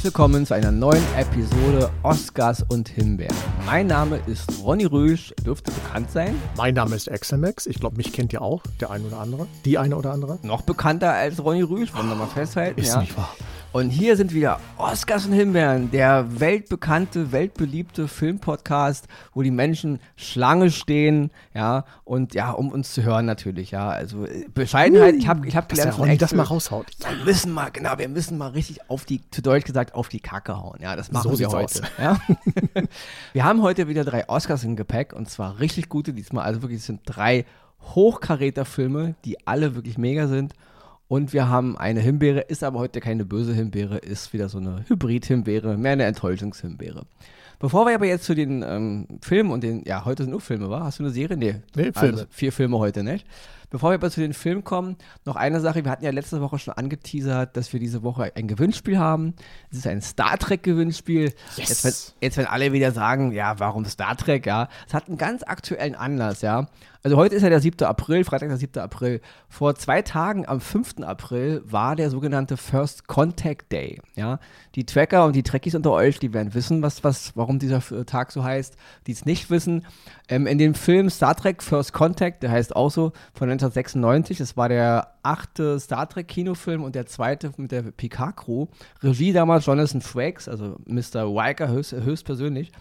Herzlich 0.00 0.14
willkommen 0.14 0.46
zu 0.46 0.54
einer 0.54 0.72
neuen 0.72 1.04
Episode 1.18 1.90
Oscars 2.02 2.64
und 2.70 2.88
Himbeeren. 2.88 3.36
Mein 3.66 3.86
Name 3.86 4.18
ist 4.26 4.50
Ronny 4.62 4.86
Rüsch, 4.86 5.34
dürfte 5.44 5.70
bekannt 5.72 6.10
sein. 6.10 6.34
Mein 6.56 6.72
Name 6.72 6.96
ist 6.96 7.06
Exelmax. 7.06 7.66
Ich 7.66 7.80
glaube, 7.80 7.98
mich 7.98 8.10
kennt 8.10 8.32
ihr 8.32 8.40
auch, 8.40 8.62
der 8.80 8.90
eine 8.90 9.04
oder 9.04 9.18
andere. 9.18 9.46
Die 9.66 9.76
eine 9.76 9.94
oder 9.94 10.12
andere. 10.12 10.38
Noch 10.40 10.62
bekannter 10.62 11.12
als 11.12 11.44
Ronny 11.44 11.60
Rüsch, 11.60 11.92
wollen 11.92 12.08
wir 12.08 12.14
mal 12.14 12.28
festhalten. 12.28 12.80
Ist 12.80 12.94
ja. 12.94 13.00
nicht 13.02 13.14
wahr. 13.14 13.28
Und 13.72 13.90
hier 13.90 14.16
sind 14.16 14.34
wieder 14.34 14.58
Oscars 14.78 15.26
und 15.26 15.32
Himbeeren, 15.32 15.92
der 15.92 16.40
weltbekannte, 16.40 17.30
weltbeliebte 17.30 18.08
Filmpodcast, 18.08 19.06
wo 19.32 19.42
die 19.42 19.52
Menschen 19.52 20.00
Schlange 20.16 20.72
stehen, 20.72 21.30
ja, 21.54 21.84
und 22.02 22.34
ja, 22.34 22.50
um 22.50 22.72
uns 22.72 22.92
zu 22.92 23.04
hören 23.04 23.26
natürlich, 23.26 23.70
ja. 23.70 23.88
Also 23.88 24.24
äh, 24.24 24.46
Bescheidenheit, 24.52 25.14
ich 25.14 25.28
habe 25.28 25.46
ich 25.46 25.54
hab 25.54 25.68
Dass 25.68 25.78
gelernt 25.78 25.96
von 25.96 26.06
Ronny 26.06 26.18
das 26.18 26.34
mal 26.34 26.42
raushaut. 26.42 26.86
wir 26.98 27.24
müssen 27.24 27.52
mal, 27.52 27.70
genau, 27.70 27.96
wir 27.96 28.08
müssen 28.08 28.38
mal 28.38 28.48
richtig 28.48 28.90
auf 28.90 29.04
die, 29.04 29.20
zu 29.30 29.40
Deutsch 29.40 29.66
gesagt, 29.66 29.94
auf 29.94 30.08
die 30.08 30.20
Kacke 30.20 30.58
hauen. 30.58 30.80
Ja, 30.82 30.96
das 30.96 31.12
machen 31.12 31.30
So 31.30 31.38
wir 31.38 31.50
heute. 31.50 31.82
Ja? 31.96 32.20
wir 33.32 33.44
haben 33.44 33.62
heute 33.62 33.86
wieder 33.86 34.02
drei 34.02 34.28
Oscars 34.28 34.64
im 34.64 34.74
Gepäck 34.74 35.12
und 35.12 35.30
zwar 35.30 35.60
richtig 35.60 35.88
gute 35.88 36.12
diesmal. 36.12 36.44
Also 36.44 36.62
wirklich, 36.62 36.80
es 36.80 36.86
sind 36.86 37.02
drei 37.04 37.44
Hochkaräter-Filme, 37.94 39.14
die 39.24 39.46
alle 39.46 39.76
wirklich 39.76 39.96
mega 39.96 40.26
sind. 40.26 40.54
Und 41.10 41.32
wir 41.32 41.48
haben 41.48 41.76
eine 41.76 41.98
Himbeere, 41.98 42.38
ist 42.42 42.62
aber 42.62 42.78
heute 42.78 43.00
keine 43.00 43.24
böse 43.24 43.52
Himbeere, 43.52 43.98
ist 43.98 44.32
wieder 44.32 44.48
so 44.48 44.58
eine 44.58 44.84
Hybrid-Himbeere, 44.86 45.76
mehr 45.76 45.90
eine 45.94 46.04
Enttäuschungshimbeere. 46.04 47.02
Bevor 47.58 47.84
wir 47.86 47.96
aber 47.96 48.06
jetzt 48.06 48.22
zu 48.26 48.34
den 48.36 48.62
ähm, 48.64 49.08
Filmen 49.20 49.50
und 49.50 49.64
den, 49.64 49.82
ja, 49.84 50.04
heute 50.04 50.22
sind 50.22 50.30
nur 50.30 50.40
Filme, 50.40 50.70
war? 50.70 50.84
Hast 50.84 51.00
du 51.00 51.02
eine 51.02 51.10
Serie? 51.12 51.36
Nee, 51.36 51.56
Nee, 51.74 51.86
Also 51.94 52.00
Filme. 52.00 52.26
vier 52.30 52.52
Filme 52.52 52.78
heute, 52.78 53.02
nicht? 53.02 53.26
Bevor 53.70 53.90
wir 53.90 53.94
aber 53.94 54.10
zu 54.10 54.20
den 54.20 54.34
Filmen 54.34 54.64
kommen, 54.64 54.96
noch 55.24 55.36
eine 55.36 55.60
Sache. 55.60 55.84
Wir 55.84 55.90
hatten 55.90 56.04
ja 56.04 56.10
letzte 56.10 56.40
Woche 56.40 56.58
schon 56.58 56.74
angeteasert, 56.74 57.56
dass 57.56 57.72
wir 57.72 57.78
diese 57.78 58.02
Woche 58.02 58.32
ein 58.34 58.48
Gewinnspiel 58.48 58.98
haben. 58.98 59.34
Es 59.70 59.78
ist 59.78 59.86
ein 59.86 60.02
Star 60.02 60.36
Trek-Gewinnspiel. 60.38 61.32
Yes. 61.56 61.68
Jetzt, 61.68 61.84
wenn, 61.84 62.26
jetzt, 62.26 62.36
wenn 62.36 62.46
alle 62.46 62.72
wieder 62.72 62.90
sagen, 62.92 63.32
ja, 63.32 63.58
warum 63.60 63.84
Star 63.84 64.16
Trek, 64.16 64.46
ja. 64.46 64.68
Es 64.88 64.94
hat 64.94 65.08
einen 65.08 65.18
ganz 65.18 65.44
aktuellen 65.44 65.94
Anlass, 65.94 66.42
ja. 66.42 66.66
Also 67.02 67.16
heute 67.16 67.34
ist 67.34 67.42
ja 67.42 67.48
der 67.48 67.60
7. 67.60 67.86
April, 67.86 68.24
Freitag 68.24 68.50
der 68.50 68.58
7. 68.58 68.78
April. 68.78 69.22
Vor 69.48 69.74
zwei 69.74 70.02
Tagen, 70.02 70.46
am 70.46 70.60
5. 70.60 70.98
April, 71.00 71.62
war 71.64 71.96
der 71.96 72.10
sogenannte 72.10 72.58
First 72.58 73.06
Contact 73.06 73.72
Day, 73.72 74.02
ja. 74.16 74.38
Die 74.74 74.84
Tracker 74.84 75.24
und 75.24 75.34
die 75.34 75.42
Trekkies 75.42 75.74
unter 75.74 75.92
euch, 75.92 76.18
die 76.18 76.34
werden 76.34 76.52
wissen, 76.52 76.82
was, 76.82 77.02
was, 77.02 77.32
warum 77.36 77.58
dieser 77.58 77.80
Tag 78.04 78.32
so 78.32 78.44
heißt. 78.44 78.76
Die 79.06 79.12
es 79.12 79.24
nicht 79.24 79.48
wissen, 79.48 79.86
ähm, 80.28 80.46
in 80.46 80.58
dem 80.58 80.74
Film 80.74 81.08
Star 81.08 81.34
Trek 81.34 81.62
First 81.62 81.94
Contact, 81.94 82.42
der 82.42 82.50
heißt 82.50 82.76
auch 82.76 82.90
so, 82.90 83.12
von 83.32 83.48
1996, 83.62 84.38
das 84.38 84.56
war 84.56 84.68
der 84.68 85.14
achte 85.22 85.78
Star 85.78 86.08
Trek 86.08 86.28
Kinofilm 86.28 86.82
und 86.82 86.94
der 86.94 87.06
zweite 87.06 87.52
mit 87.56 87.72
der 87.72 87.82
Picard-Crew. 87.82 88.66
Regie 89.02 89.32
damals 89.32 89.66
Jonathan 89.66 90.00
Frakes, 90.00 90.48
also 90.48 90.76
Mr. 90.86 91.24
Riker 91.24 91.68
höchst, 91.68 91.92
höchstpersönlich. 91.92 92.72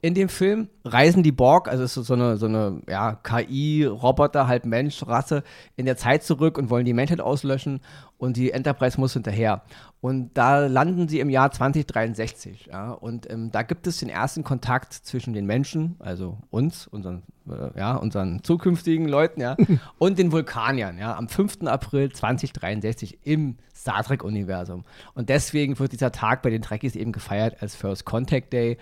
In 0.00 0.14
dem 0.14 0.28
Film 0.28 0.68
reisen 0.84 1.24
die 1.24 1.32
Borg, 1.32 1.66
also 1.66 1.82
ist 1.82 1.94
so 1.94 2.14
eine, 2.14 2.36
so 2.36 2.46
eine 2.46 2.82
ja, 2.88 3.16
KI-Roboter, 3.16 4.46
halb 4.46 4.64
Mensch, 4.64 5.04
Rasse, 5.04 5.42
in 5.74 5.86
der 5.86 5.96
Zeit 5.96 6.22
zurück 6.22 6.56
und 6.56 6.70
wollen 6.70 6.84
die 6.84 6.92
Menschheit 6.92 7.20
auslöschen 7.20 7.80
und 8.16 8.36
die 8.36 8.52
Enterprise 8.52 9.00
muss 9.00 9.14
hinterher. 9.14 9.62
Und 10.00 10.30
da 10.34 10.66
landen 10.66 11.08
sie 11.08 11.18
im 11.18 11.30
Jahr 11.30 11.50
2063. 11.50 12.66
Ja, 12.70 12.92
und 12.92 13.28
ähm, 13.28 13.50
da 13.50 13.62
gibt 13.62 13.88
es 13.88 13.98
den 13.98 14.08
ersten 14.08 14.44
Kontakt 14.44 14.92
zwischen 14.92 15.32
den 15.32 15.46
Menschen, 15.46 15.96
also 15.98 16.38
uns, 16.50 16.86
unseren, 16.86 17.24
äh, 17.48 17.76
ja, 17.76 17.96
unseren 17.96 18.44
zukünftigen 18.44 19.08
Leuten, 19.08 19.40
ja, 19.40 19.56
und 19.98 20.18
den 20.18 20.30
Vulkaniern, 20.30 20.98
ja, 20.98 21.16
am 21.16 21.28
5. 21.28 21.62
April 21.66 22.12
2063 22.12 23.18
im 23.24 23.56
Star 23.74 24.04
Trek-Universum. 24.04 24.84
Und 25.14 25.28
deswegen 25.28 25.76
wird 25.80 25.90
dieser 25.90 26.12
Tag 26.12 26.42
bei 26.42 26.50
den 26.50 26.62
Trekkies 26.62 26.94
eben 26.94 27.10
gefeiert 27.10 27.56
als 27.60 27.74
First 27.74 28.04
Contact 28.04 28.52
Day. 28.52 28.78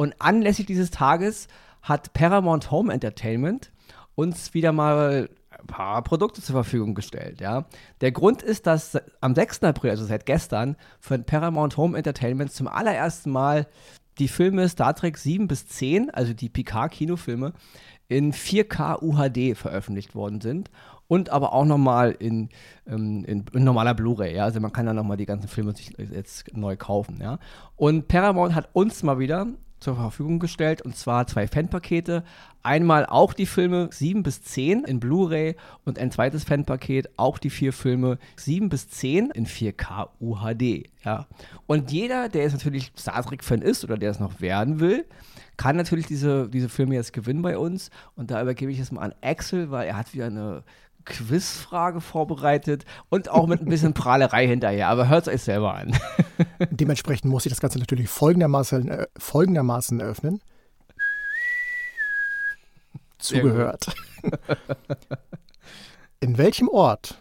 Und 0.00 0.14
anlässlich 0.18 0.66
dieses 0.66 0.90
Tages 0.90 1.46
hat 1.82 2.14
Paramount 2.14 2.70
Home 2.70 2.90
Entertainment 2.90 3.70
uns 4.14 4.54
wieder 4.54 4.72
mal 4.72 5.28
ein 5.50 5.66
paar 5.66 6.02
Produkte 6.02 6.40
zur 6.40 6.54
Verfügung 6.54 6.94
gestellt. 6.94 7.42
Ja. 7.42 7.66
Der 8.00 8.10
Grund 8.10 8.40
ist, 8.40 8.66
dass 8.66 8.96
am 9.20 9.34
6. 9.34 9.62
April, 9.64 9.90
also 9.90 10.06
seit 10.06 10.24
gestern, 10.24 10.76
von 11.00 11.24
Paramount 11.24 11.76
Home 11.76 11.98
Entertainment 11.98 12.50
zum 12.50 12.66
allerersten 12.66 13.30
Mal 13.30 13.66
die 14.18 14.28
Filme 14.28 14.66
Star 14.70 14.94
Trek 14.94 15.18
7 15.18 15.46
bis 15.48 15.66
10, 15.66 16.08
also 16.08 16.32
die 16.32 16.48
Picard-Kinofilme, 16.48 17.52
in 18.08 18.32
4K 18.32 19.02
UHD 19.02 19.54
veröffentlicht 19.54 20.14
worden 20.14 20.40
sind 20.40 20.70
und 21.08 21.28
aber 21.28 21.52
auch 21.52 21.66
nochmal 21.66 22.12
in, 22.12 22.48
ähm, 22.86 23.22
in, 23.26 23.44
in 23.52 23.64
normaler 23.64 23.92
Blu-ray. 23.92 24.34
Ja? 24.34 24.44
Also 24.44 24.60
man 24.60 24.72
kann 24.72 24.86
dann 24.86 24.96
nochmal 24.96 25.18
die 25.18 25.26
ganzen 25.26 25.48
Filme 25.48 25.76
sich 25.76 25.92
jetzt 25.98 26.56
neu 26.56 26.78
kaufen. 26.78 27.18
Ja? 27.20 27.38
Und 27.76 28.08
Paramount 28.08 28.54
hat 28.54 28.70
uns 28.72 29.02
mal 29.02 29.18
wieder 29.18 29.46
zur 29.80 29.96
Verfügung 29.96 30.38
gestellt 30.38 30.82
und 30.82 30.96
zwar 30.96 31.26
zwei 31.26 31.48
Fanpakete. 31.48 32.22
Einmal 32.62 33.06
auch 33.06 33.32
die 33.32 33.46
Filme 33.46 33.88
7 33.90 34.22
bis 34.22 34.42
10 34.42 34.84
in 34.84 35.00
Blu-ray 35.00 35.56
und 35.84 35.98
ein 35.98 36.10
zweites 36.10 36.44
Fanpaket 36.44 37.08
auch 37.16 37.38
die 37.38 37.50
vier 37.50 37.72
Filme 37.72 38.18
7 38.36 38.68
bis 38.68 38.88
10 38.90 39.30
in 39.30 39.46
4K 39.46 40.08
UHD. 40.20 40.90
Ja. 41.04 41.26
Und 41.66 41.90
jeder, 41.90 42.28
der 42.28 42.42
jetzt 42.42 42.52
natürlich 42.52 42.92
Star 42.98 43.24
Trek-Fan 43.24 43.62
ist 43.62 43.82
oder 43.84 43.96
der 43.96 44.10
es 44.10 44.20
noch 44.20 44.40
werden 44.40 44.78
will, 44.78 45.06
kann 45.56 45.76
natürlich 45.76 46.06
diese, 46.06 46.48
diese 46.48 46.68
Filme 46.68 46.94
jetzt 46.94 47.12
gewinnen 47.12 47.42
bei 47.42 47.56
uns. 47.56 47.90
Und 48.14 48.30
da 48.30 48.40
übergebe 48.42 48.70
ich 48.70 48.78
es 48.78 48.92
mal 48.92 49.02
an 49.02 49.14
Axel, 49.22 49.70
weil 49.70 49.88
er 49.88 49.96
hat 49.96 50.12
wieder 50.12 50.26
eine 50.26 50.62
Quizfrage 51.06 52.00
vorbereitet 52.00 52.84
und 53.08 53.30
auch 53.30 53.46
mit 53.46 53.60
ein 53.60 53.68
bisschen 53.68 53.94
Prahlerei 53.94 54.46
hinterher. 54.46 54.88
Aber 54.88 55.08
hört 55.08 55.26
es 55.26 55.34
euch 55.34 55.42
selber 55.42 55.74
an. 55.74 55.96
Dementsprechend 56.70 57.30
muss 57.30 57.46
ich 57.46 57.50
das 57.50 57.60
Ganze 57.60 57.78
natürlich 57.78 58.08
folgendermaßen, 58.08 58.88
äh, 58.88 59.06
folgendermaßen 59.16 60.00
eröffnen. 60.00 60.40
Zugehört. 63.18 63.94
in 66.20 66.38
welchem 66.38 66.68
Ort 66.68 67.18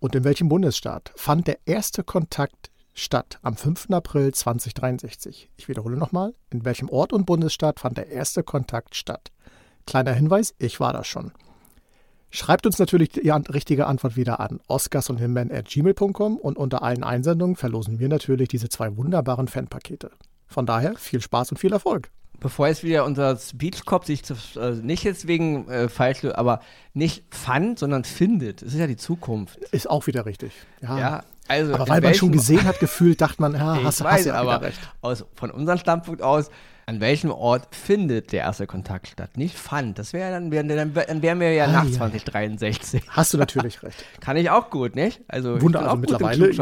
und 0.00 0.14
in 0.14 0.24
welchem 0.24 0.48
Bundesstaat 0.48 1.12
fand 1.16 1.46
der 1.46 1.58
erste 1.66 2.04
Kontakt 2.04 2.70
statt 2.94 3.38
am 3.42 3.56
5. 3.56 3.90
April 3.90 4.32
2063? 4.32 5.50
Ich 5.56 5.68
wiederhole 5.68 5.96
nochmal. 5.96 6.34
In 6.50 6.64
welchem 6.64 6.88
Ort 6.88 7.12
und 7.12 7.26
Bundesstaat 7.26 7.80
fand 7.80 7.96
der 7.96 8.08
erste 8.08 8.42
Kontakt 8.42 8.94
statt? 8.94 9.30
Kleiner 9.86 10.12
Hinweis, 10.12 10.54
ich 10.58 10.80
war 10.80 10.92
da 10.92 11.04
schon. 11.04 11.32
Schreibt 12.30 12.64
uns 12.64 12.78
natürlich 12.78 13.10
die 13.10 13.28
richtige 13.28 13.86
Antwort 13.86 14.16
wieder 14.16 14.38
an 14.38 14.60
oscars 14.68 15.10
und 15.10 15.18
gmail.com 15.18 16.36
und 16.36 16.56
unter 16.56 16.82
allen 16.82 17.02
Einsendungen 17.02 17.56
verlosen 17.56 17.98
wir 17.98 18.08
natürlich 18.08 18.48
diese 18.48 18.68
zwei 18.68 18.96
wunderbaren 18.96 19.48
Fanpakete. 19.48 20.10
Von 20.46 20.64
daher 20.66 20.96
viel 20.96 21.20
Spaß 21.20 21.52
und 21.52 21.58
viel 21.58 21.72
Erfolg. 21.72 22.10
Bevor 22.38 22.68
jetzt 22.68 22.84
wieder 22.84 23.04
unser 23.04 23.36
Speechcop 23.36 24.04
sich 24.04 24.24
zu, 24.24 24.34
äh, 24.58 24.70
nicht 24.70 25.04
jetzt 25.04 25.26
wegen 25.26 25.68
äh, 25.68 25.88
falsch, 25.88 26.24
aber 26.24 26.60
nicht 26.94 27.24
fand, 27.34 27.78
sondern 27.78 28.04
findet. 28.04 28.62
Es 28.62 28.72
ist 28.72 28.78
ja 28.78 28.86
die 28.86 28.96
Zukunft. 28.96 29.58
Ist 29.72 29.90
auch 29.90 30.06
wieder 30.06 30.24
richtig. 30.24 30.52
Ja. 30.80 30.98
Ja, 30.98 31.24
also 31.48 31.74
aber 31.74 31.88
weil 31.88 32.00
man 32.00 32.14
schon 32.14 32.32
gesehen 32.32 32.64
hat, 32.64 32.80
gefühlt, 32.80 33.20
dachte 33.20 33.42
man, 33.42 33.54
ja, 33.54 33.80
hast, 33.84 34.02
weiß, 34.02 34.20
hast 34.20 34.26
ja 34.26 34.34
aber 34.34 34.62
recht. 34.62 34.78
aus, 35.02 35.26
von 35.34 35.50
unserem 35.50 35.78
Standpunkt 35.78 36.22
aus, 36.22 36.48
an 36.90 37.00
welchem 37.00 37.30
Ort 37.30 37.72
findet 37.72 38.32
der 38.32 38.40
erste 38.40 38.66
Kontakt 38.66 39.06
statt? 39.06 39.36
Nicht 39.36 39.56
fand. 39.56 39.96
Das 39.96 40.12
wäre 40.12 40.32
dann, 40.32 40.50
wär- 40.50 40.64
dann 40.64 41.22
wären 41.22 41.38
wir 41.38 41.52
ja 41.52 41.66
Ah, 41.66 41.72
nach 41.72 41.84
ja. 41.84 41.92
2063. 41.92 43.02
Hast 43.08 43.32
du 43.32 43.38
natürlich 43.38 43.80
recht. 43.84 44.04
Kann 44.20 44.36
ich 44.36 44.50
auch 44.50 44.70
gut, 44.70 44.96
nicht? 44.96 45.20
Also 45.28 45.62
Wunder, 45.62 45.82
also 45.82 45.96
mittlerweile, 45.96 46.48
ich, 46.50 46.58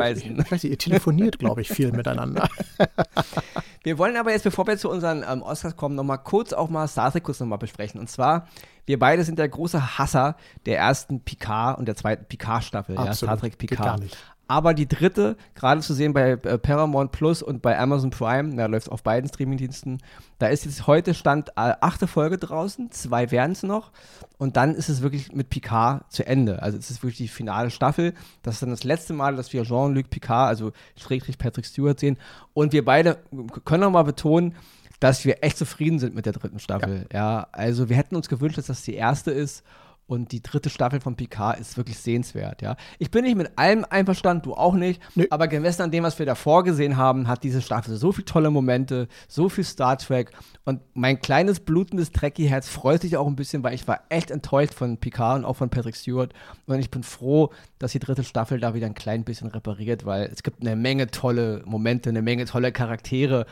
ich 0.52 0.64
ihr 0.64 0.76
telefoniert, 0.76 1.38
glaube 1.38 1.62
ich, 1.62 1.68
viel 1.70 1.92
miteinander. 1.92 2.46
Wir 3.84 3.96
wollen 3.96 4.16
aber 4.16 4.32
jetzt, 4.32 4.42
bevor 4.42 4.66
wir 4.66 4.76
zu 4.76 4.90
unseren 4.90 5.24
ähm, 5.26 5.40
Oscars 5.42 5.76
kommen, 5.76 5.94
nochmal 5.94 6.18
kurz 6.18 6.52
auch 6.52 6.68
mal 6.68 6.86
Star 6.88 7.10
Trek 7.10 7.24
kurz 7.24 7.40
nochmal 7.40 7.58
besprechen. 7.58 7.98
Und 7.98 8.10
zwar, 8.10 8.46
wir 8.84 8.98
beide 8.98 9.24
sind 9.24 9.38
der 9.38 9.48
große 9.48 9.96
Hasser 9.98 10.36
der 10.66 10.76
ersten 10.78 11.20
Picard 11.20 11.78
und 11.78 11.86
der 11.86 11.96
zweiten 11.96 12.26
Picard-Staffel, 12.26 12.96
ja. 12.96 13.14
Star 13.14 13.38
Trek 13.38 13.56
Picard. 13.56 14.02
Aber 14.50 14.72
die 14.72 14.88
dritte, 14.88 15.36
gerade 15.54 15.82
zu 15.82 15.92
sehen 15.92 16.14
bei 16.14 16.30
äh, 16.30 16.58
Paramount 16.58 17.12
Plus 17.12 17.42
und 17.42 17.60
bei 17.60 17.78
Amazon 17.78 18.08
Prime, 18.08 18.56
da 18.56 18.64
läuft 18.64 18.90
auf 18.90 19.02
beiden 19.02 19.28
Streamingdiensten, 19.28 19.98
da 20.38 20.46
ist 20.46 20.64
jetzt 20.64 20.86
heute 20.86 21.12
Stand 21.12 21.50
äh, 21.50 21.74
achte 21.80 22.06
Folge 22.06 22.38
draußen, 22.38 22.90
zwei 22.90 23.30
werden 23.30 23.52
es 23.52 23.62
noch 23.62 23.92
und 24.38 24.56
dann 24.56 24.74
ist 24.74 24.88
es 24.88 25.02
wirklich 25.02 25.32
mit 25.32 25.50
Picard 25.50 26.10
zu 26.10 26.26
Ende. 26.26 26.62
Also 26.62 26.78
es 26.78 26.90
ist 26.90 27.02
wirklich 27.02 27.18
die 27.18 27.28
finale 27.28 27.70
Staffel. 27.70 28.14
Das 28.42 28.54
ist 28.54 28.62
dann 28.62 28.70
das 28.70 28.84
letzte 28.84 29.12
Mal, 29.12 29.36
dass 29.36 29.52
wir 29.52 29.64
Jean-Luc 29.64 30.08
Picard, 30.08 30.48
also 30.48 30.72
Schrägstrich 30.96 31.36
Patrick 31.36 31.66
Stewart 31.66 32.00
sehen 32.00 32.16
und 32.54 32.72
wir 32.72 32.86
beide 32.86 33.18
können 33.66 33.82
noch 33.82 33.90
mal 33.90 34.02
betonen, 34.02 34.54
dass 34.98 35.26
wir 35.26 35.44
echt 35.44 35.58
zufrieden 35.58 35.98
sind 35.98 36.14
mit 36.14 36.24
der 36.24 36.32
dritten 36.32 36.58
Staffel. 36.58 37.06
Ja, 37.12 37.48
also 37.52 37.90
wir 37.90 37.96
hätten 37.96 38.16
uns 38.16 38.30
gewünscht, 38.30 38.56
dass 38.56 38.66
das 38.66 38.82
die 38.82 38.94
erste 38.94 39.30
ist 39.30 39.62
Und 40.08 40.32
die 40.32 40.42
dritte 40.42 40.70
Staffel 40.70 41.02
von 41.02 41.16
Picard 41.16 41.60
ist 41.60 41.76
wirklich 41.76 41.98
sehenswert, 41.98 42.62
ja. 42.62 42.76
Ich 42.98 43.10
bin 43.10 43.24
nicht 43.24 43.36
mit 43.36 43.58
allem 43.58 43.84
einverstanden, 43.88 44.42
du 44.42 44.54
auch 44.54 44.72
nicht. 44.72 45.02
Nee. 45.14 45.26
Aber 45.28 45.48
gemessen 45.48 45.82
an 45.82 45.90
dem, 45.90 46.02
was 46.02 46.18
wir 46.18 46.24
davor 46.24 46.64
gesehen 46.64 46.96
haben, 46.96 47.28
hat 47.28 47.44
diese 47.44 47.60
Staffel 47.60 47.94
so 47.94 48.10
viele 48.10 48.24
tolle 48.24 48.50
Momente, 48.50 49.08
so 49.28 49.50
viel 49.50 49.64
Star 49.64 49.98
Trek. 49.98 50.32
Und 50.64 50.80
mein 50.94 51.20
kleines, 51.20 51.60
blutendes 51.60 52.10
Trekkie-Herz 52.10 52.70
freut 52.70 53.02
sich 53.02 53.18
auch 53.18 53.26
ein 53.26 53.36
bisschen, 53.36 53.62
weil 53.62 53.74
ich 53.74 53.86
war 53.86 54.00
echt 54.08 54.30
enttäuscht 54.30 54.72
von 54.72 54.96
Picard 54.96 55.40
und 55.40 55.44
auch 55.44 55.56
von 55.56 55.68
Patrick 55.68 55.94
Stewart. 55.94 56.32
Und 56.64 56.78
ich 56.78 56.90
bin 56.90 57.02
froh, 57.02 57.52
dass 57.78 57.92
die 57.92 57.98
dritte 57.98 58.24
Staffel 58.24 58.60
da 58.60 58.72
wieder 58.72 58.86
ein 58.86 58.94
klein 58.94 59.24
bisschen 59.24 59.48
repariert, 59.48 60.06
weil 60.06 60.30
es 60.32 60.42
gibt 60.42 60.62
eine 60.62 60.74
Menge 60.74 61.10
tolle 61.10 61.62
Momente, 61.66 62.08
eine 62.08 62.22
Menge 62.22 62.46
tolle 62.46 62.72
Charaktere 62.72 63.44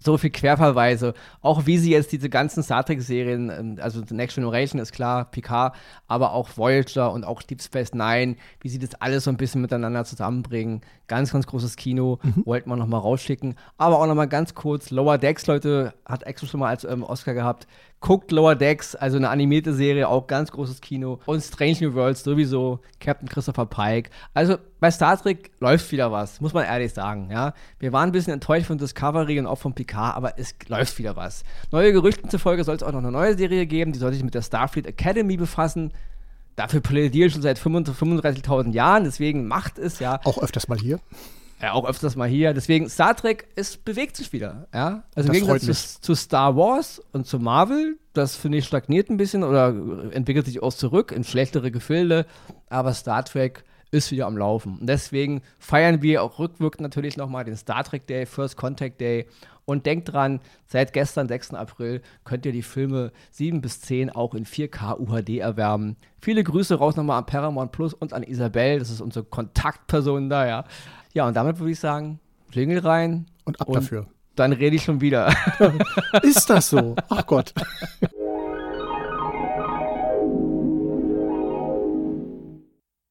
so 0.00 0.16
viel 0.16 0.30
Querverweise, 0.30 1.14
auch 1.42 1.66
wie 1.66 1.78
sie 1.78 1.90
jetzt 1.90 2.10
diese 2.10 2.30
ganzen 2.30 2.62
Star 2.62 2.84
Trek-Serien, 2.84 3.50
ähm, 3.50 3.76
also 3.80 4.02
The 4.04 4.14
Next 4.14 4.34
Generation 4.34 4.80
ist 4.80 4.92
klar, 4.92 5.30
Picard, 5.30 5.76
aber 6.08 6.32
auch 6.32 6.48
Voyager 6.56 7.12
und 7.12 7.24
auch 7.24 7.42
Deep 7.42 7.62
Space 7.62 7.92
Nine, 7.92 8.36
wie 8.60 8.68
sie 8.68 8.78
das 8.78 8.94
alles 8.96 9.24
so 9.24 9.30
ein 9.30 9.36
bisschen 9.36 9.60
miteinander 9.60 10.04
zusammenbringen. 10.04 10.80
Ganz, 11.06 11.32
ganz 11.32 11.46
großes 11.46 11.76
Kino, 11.76 12.18
mhm. 12.22 12.46
wollten 12.46 12.70
wir 12.70 12.76
nochmal 12.76 13.00
rausschicken. 13.00 13.56
Aber 13.76 13.98
auch 13.98 14.06
nochmal 14.06 14.28
ganz 14.28 14.54
kurz, 14.54 14.90
Lower 14.90 15.18
Decks, 15.18 15.46
Leute, 15.46 15.94
hat 16.06 16.22
Exo 16.22 16.46
schon 16.46 16.60
mal 16.60 16.68
als 16.68 16.84
ähm, 16.84 17.02
Oscar 17.02 17.34
gehabt. 17.34 17.66
Guckt 18.00 18.32
Lower 18.32 18.54
Decks, 18.54 18.94
also 18.94 19.18
eine 19.18 19.28
animierte 19.28 19.74
Serie, 19.74 20.08
auch 20.08 20.26
ganz 20.26 20.50
großes 20.50 20.80
Kino. 20.80 21.20
Und 21.26 21.42
Strange 21.42 21.76
New 21.82 21.94
Worlds 21.94 22.24
sowieso, 22.24 22.80
Captain 22.98 23.28
Christopher 23.28 23.66
Pike. 23.66 24.08
Also 24.32 24.56
bei 24.80 24.90
Star 24.90 25.20
Trek 25.20 25.50
läuft 25.60 25.92
wieder 25.92 26.10
was, 26.10 26.40
muss 26.40 26.54
man 26.54 26.64
ehrlich 26.64 26.94
sagen. 26.94 27.28
Ja? 27.30 27.52
Wir 27.78 27.92
waren 27.92 28.08
ein 28.08 28.12
bisschen 28.12 28.32
enttäuscht 28.32 28.66
von 28.66 28.78
Discovery 28.78 29.38
und 29.38 29.46
auch 29.46 29.58
von 29.58 29.74
Picard, 29.74 30.16
aber 30.16 30.38
es 30.38 30.54
läuft 30.68 30.98
wieder 30.98 31.14
was. 31.14 31.44
Neue 31.72 31.92
Gerüchten 31.92 32.30
zufolge 32.30 32.64
soll 32.64 32.76
es 32.76 32.82
auch 32.82 32.92
noch 32.92 33.00
eine 33.00 33.12
neue 33.12 33.36
Serie 33.36 33.66
geben, 33.66 33.92
die 33.92 33.98
soll 33.98 34.14
sich 34.14 34.24
mit 34.24 34.34
der 34.34 34.42
Starfleet 34.42 34.86
Academy 34.86 35.36
befassen. 35.36 35.92
Dafür 36.56 36.80
plädiere 36.80 37.26
ich 37.26 37.34
schon 37.34 37.42
seit 37.42 37.58
35.000 37.58 38.72
Jahren, 38.72 39.04
deswegen 39.04 39.46
macht 39.46 39.78
es 39.78 39.98
ja. 39.98 40.20
Auch 40.24 40.42
öfters 40.42 40.68
mal 40.68 40.78
hier. 40.78 41.00
Ja, 41.62 41.72
auch 41.72 41.86
öfters 41.86 42.16
mal 42.16 42.28
hier. 42.28 42.54
Deswegen, 42.54 42.88
Star 42.88 43.14
Trek, 43.14 43.48
es 43.54 43.76
bewegt 43.76 44.16
sich 44.16 44.32
wieder. 44.32 44.66
Ja? 44.72 45.04
Also 45.14 45.28
im 45.28 45.32
Gegensatz 45.34 45.94
zu, 45.94 46.00
zu, 46.00 46.14
Star 46.14 46.56
Wars 46.56 47.02
und 47.12 47.26
zu 47.26 47.38
Marvel, 47.38 47.98
das 48.14 48.36
finde 48.36 48.58
ich 48.58 48.64
stagniert 48.64 49.10
ein 49.10 49.18
bisschen 49.18 49.44
oder 49.44 49.74
entwickelt 50.12 50.46
sich 50.46 50.62
auch 50.62 50.72
zurück 50.72 51.12
in 51.12 51.22
schlechtere 51.22 51.70
Gefilde. 51.70 52.26
Aber 52.68 52.94
Star 52.94 53.24
Trek 53.24 53.64
ist 53.90 54.10
wieder 54.10 54.26
am 54.26 54.38
Laufen. 54.38 54.78
Und 54.78 54.86
deswegen 54.86 55.42
feiern 55.58 56.00
wir 56.00 56.22
auch 56.22 56.38
rückwirkend 56.38 56.80
natürlich 56.80 57.16
nochmal 57.16 57.44
den 57.44 57.56
Star 57.56 57.84
Trek 57.84 58.06
Day, 58.06 58.24
First 58.24 58.56
Contact 58.56 59.00
Day. 59.00 59.26
Und 59.70 59.86
denkt 59.86 60.12
dran, 60.12 60.40
seit 60.66 60.92
gestern, 60.92 61.28
6. 61.28 61.54
April, 61.54 62.02
könnt 62.24 62.44
ihr 62.44 62.50
die 62.50 62.64
Filme 62.64 63.12
7 63.30 63.60
bis 63.60 63.80
10 63.80 64.10
auch 64.10 64.34
in 64.34 64.44
4K 64.44 64.98
UHD 64.98 65.38
erwerben. 65.38 65.96
Viele 66.20 66.42
Grüße 66.42 66.74
raus 66.74 66.96
nochmal 66.96 67.18
an 67.18 67.26
Paramount 67.26 67.70
Plus 67.70 67.94
und 67.94 68.12
an 68.12 68.24
Isabel, 68.24 68.80
das 68.80 68.90
ist 68.90 69.00
unsere 69.00 69.24
Kontaktperson 69.24 70.28
da, 70.28 70.44
ja. 70.44 70.64
Ja, 71.12 71.28
und 71.28 71.36
damit 71.36 71.60
würde 71.60 71.70
ich 71.70 71.78
sagen, 71.78 72.18
Jingle 72.50 72.80
rein. 72.80 73.26
Und 73.44 73.60
ab 73.60 73.68
und 73.68 73.76
dafür. 73.76 74.08
Dann 74.34 74.52
rede 74.52 74.74
ich 74.74 74.82
schon 74.82 75.00
wieder. 75.00 75.32
Ist 76.22 76.50
das 76.50 76.70
so? 76.70 76.96
Ach 77.08 77.24
Gott. 77.24 77.54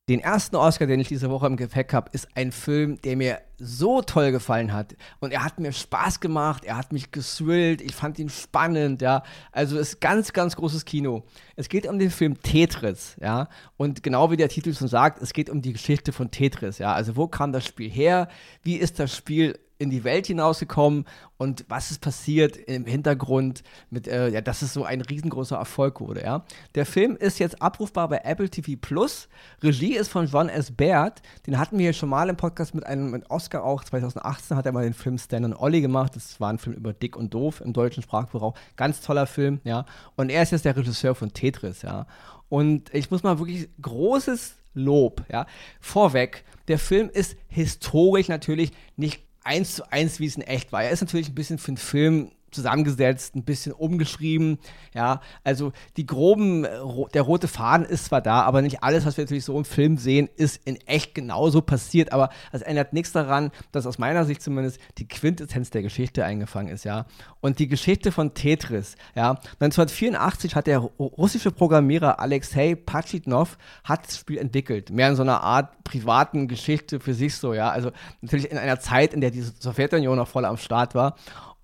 Den 0.10 0.22
ersten 0.22 0.56
Oscar, 0.56 0.88
den 0.88 1.00
ich 1.00 1.08
diese 1.08 1.30
Woche 1.30 1.46
im 1.46 1.56
Gepäck 1.56 1.94
habe, 1.94 2.10
ist 2.14 2.28
ein 2.34 2.52
Film, 2.52 3.00
der 3.04 3.16
mir 3.16 3.42
so 3.60 4.02
toll 4.02 4.32
gefallen 4.32 4.74
hat. 4.74 4.96
Und 5.20 5.32
er 5.32 5.44
hat 5.44 5.60
mir 5.60 5.72
Spaß 5.72 6.20
gemacht, 6.20 6.66
er 6.66 6.78
hat 6.78 6.92
mich 6.92 7.12
geswillt, 7.12 7.80
ich 7.80 7.94
fand 7.94 8.18
ihn 8.18 8.30
spannend, 8.30 9.04
ja. 9.04 9.22
Also 9.52 9.78
es 9.78 9.90
ist 9.90 10.02
ganz, 10.02 10.34
ganz 10.34 10.56
großes 10.56 10.86
Kino. 10.86 11.26
Es 11.56 11.70
geht 11.70 11.86
um 11.86 12.00
den 12.00 12.10
Film 12.10 12.42
Tetris, 12.42 13.18
ja. 13.22 13.50
Und 13.78 14.02
genau 14.02 14.32
wie 14.32 14.38
der 14.38 14.50
Titel 14.50 14.74
schon 14.74 14.88
sagt, 14.88 15.22
es 15.22 15.32
geht 15.32 15.48
um 15.48 15.62
die 15.62 15.74
Geschichte 15.74 16.12
von 16.12 16.32
Tetris, 16.32 16.80
ja. 16.80 16.92
Also 16.92 17.16
wo 17.16 17.28
kam 17.28 17.52
das 17.52 17.68
Spiel 17.68 17.92
her? 17.92 18.30
Wie 18.64 18.78
ist 18.78 18.98
das 18.98 19.16
Spiel 19.16 19.60
in 19.80 19.90
die 19.90 20.04
Welt 20.04 20.28
hinausgekommen 20.28 21.06
und 21.38 21.66
was 21.70 21.90
ist 21.90 22.02
passiert 22.02 22.58
im 22.58 22.86
Hintergrund 22.86 23.64
mit, 23.90 24.10
äh, 24.10 24.28
ja, 24.28 24.42
dass 24.42 24.62
es 24.62 24.74
so 24.74 24.84
ein 24.84 25.00
riesengroßer 25.00 25.56
Erfolg 25.56 26.02
wurde, 26.02 26.22
ja. 26.22 26.44
Der 26.76 26.86
Film 26.86 27.16
ist 27.16 27.40
jetzt 27.40 27.62
abrufbar 27.62 28.10
bei 28.10 28.20
Apple 28.26 28.50
TV 28.50 28.78
Plus. 28.80 29.30
Regie 29.64 29.96
ist 29.96 30.10
von 30.10 30.28
John 30.28 30.50
S. 30.50 30.70
Baird. 30.70 31.22
Den 31.48 31.58
hatten 31.58 31.78
wir 31.78 31.86
hier 31.86 31.94
schon 31.94 32.10
mal 32.10 32.28
im 32.28 32.36
Podcast 32.36 32.76
mit 32.76 32.86
einem 32.86 33.12
mit 33.12 33.30
Oscar 33.32 33.64
auch. 33.64 33.86
2018 33.86 34.58
hat 34.58 34.66
er 34.66 34.74
mal 34.74 34.84
den 34.84 34.94
Film 34.94 35.18
Stan 35.18 35.46
und 35.46 35.56
Ollie 35.56 35.82
gemacht. 35.82 36.14
Das 36.14 36.42
war 36.42 36.52
ein 36.52 36.60
Film 36.60 36.76
über 36.76 36.92
Dick 36.92 37.16
und 37.16 37.34
Doof 37.34 37.62
im 37.62 37.72
deutschen 37.72 38.04
Sprachgebrauch. 38.04 38.56
Ganz 38.76 39.00
toller 39.00 39.28
Film, 39.28 39.62
ja. 39.64 39.86
Und 40.18 40.30
er 40.30 40.44
ist 40.44 40.52
jetzt 40.52 40.66
der 40.66 40.76
Regisseur 40.76 41.16
von 41.16 41.32
Tetris, 41.32 41.84
ja. 41.84 42.06
Und 42.50 42.94
ich 42.94 43.12
muss 43.12 43.24
mal 43.24 43.40
wirklich 43.40 43.70
großes 43.82 44.56
Lob, 44.74 45.24
ja. 45.32 45.46
Vorweg, 45.80 46.44
der 46.68 46.80
Film 46.80 47.10
ist 47.10 47.38
historisch 47.48 48.28
natürlich 48.28 48.72
nicht 48.98 49.29
eins 49.50 49.76
zu 49.76 49.92
eins, 49.92 50.20
wie 50.20 50.28
es 50.28 50.36
in 50.36 50.44
echt 50.44 50.72
war. 50.72 50.84
Er 50.84 50.92
ist 50.92 51.02
natürlich 51.02 51.30
ein 51.30 51.36
bisschen 51.36 51.58
für 51.58 51.70
einen 51.70 51.78
Film 51.78 52.32
zusammengesetzt, 52.52 53.36
ein 53.36 53.44
bisschen 53.44 53.72
umgeschrieben. 53.72 54.60
Ja, 54.94 55.22
also 55.44 55.72
die 55.98 56.06
groben, 56.06 56.66
der 57.14 57.22
rote 57.22 57.48
Faden 57.48 57.86
ist 57.86 58.06
zwar 58.06 58.22
da, 58.22 58.42
aber 58.42 58.62
nicht 58.62 58.84
alles, 58.84 59.06
was 59.06 59.18
wir 59.18 59.24
natürlich 59.24 59.46
so 59.46 59.58
im 59.58 59.66
Film 59.66 59.98
sehen, 59.98 60.30
ist 60.36 60.62
in 60.66 60.76
echt 60.88 61.16
genauso 61.16 61.62
passiert. 61.62 62.12
Aber 62.12 62.30
es 62.52 62.62
ändert 62.62 62.94
nichts 62.94 63.12
daran, 63.12 63.52
dass 63.72 63.86
aus 63.86 63.98
meiner 63.98 64.26
Sicht 64.26 64.42
zumindest 64.42 64.80
die 64.98 65.08
Quintessenz 65.08 65.70
der 65.70 65.82
Geschichte 65.82 66.26
eingefangen 66.26 66.74
ist, 66.74 66.86
ja. 66.86 67.06
Und 67.42 67.60
die 67.60 67.68
Geschichte 67.68 68.12
von 68.12 68.34
Tetris, 68.34 68.96
ja. 69.16 69.32
1984 69.60 70.56
hat 70.56 70.68
der 70.68 70.80
russische 70.80 71.52
Programmierer 71.52 72.20
Alexei 72.20 72.76
Pachitnov 72.76 73.58
hat 73.84 74.08
das 74.08 74.18
Spiel 74.18 74.38
entwickelt. 74.38 74.90
Mehr 74.90 75.10
in 75.10 75.16
so 75.16 75.22
einer 75.22 75.42
Art 75.44 75.84
privaten 75.84 76.48
Geschichte 76.48 77.00
für 77.00 77.14
sich 77.14 77.36
so, 77.36 77.54
ja. 77.54 77.70
Also 77.70 77.92
natürlich 78.22 78.52
in 78.52 78.58
einer 78.58 78.80
Zeit, 78.80 79.14
in 79.14 79.22
der 79.22 79.32
die 79.32 79.42
Sowjetunion 79.42 80.18
noch 80.18 80.28
voll 80.28 80.46
am 80.46 80.58
Start 80.58 80.96
war. 80.96 81.16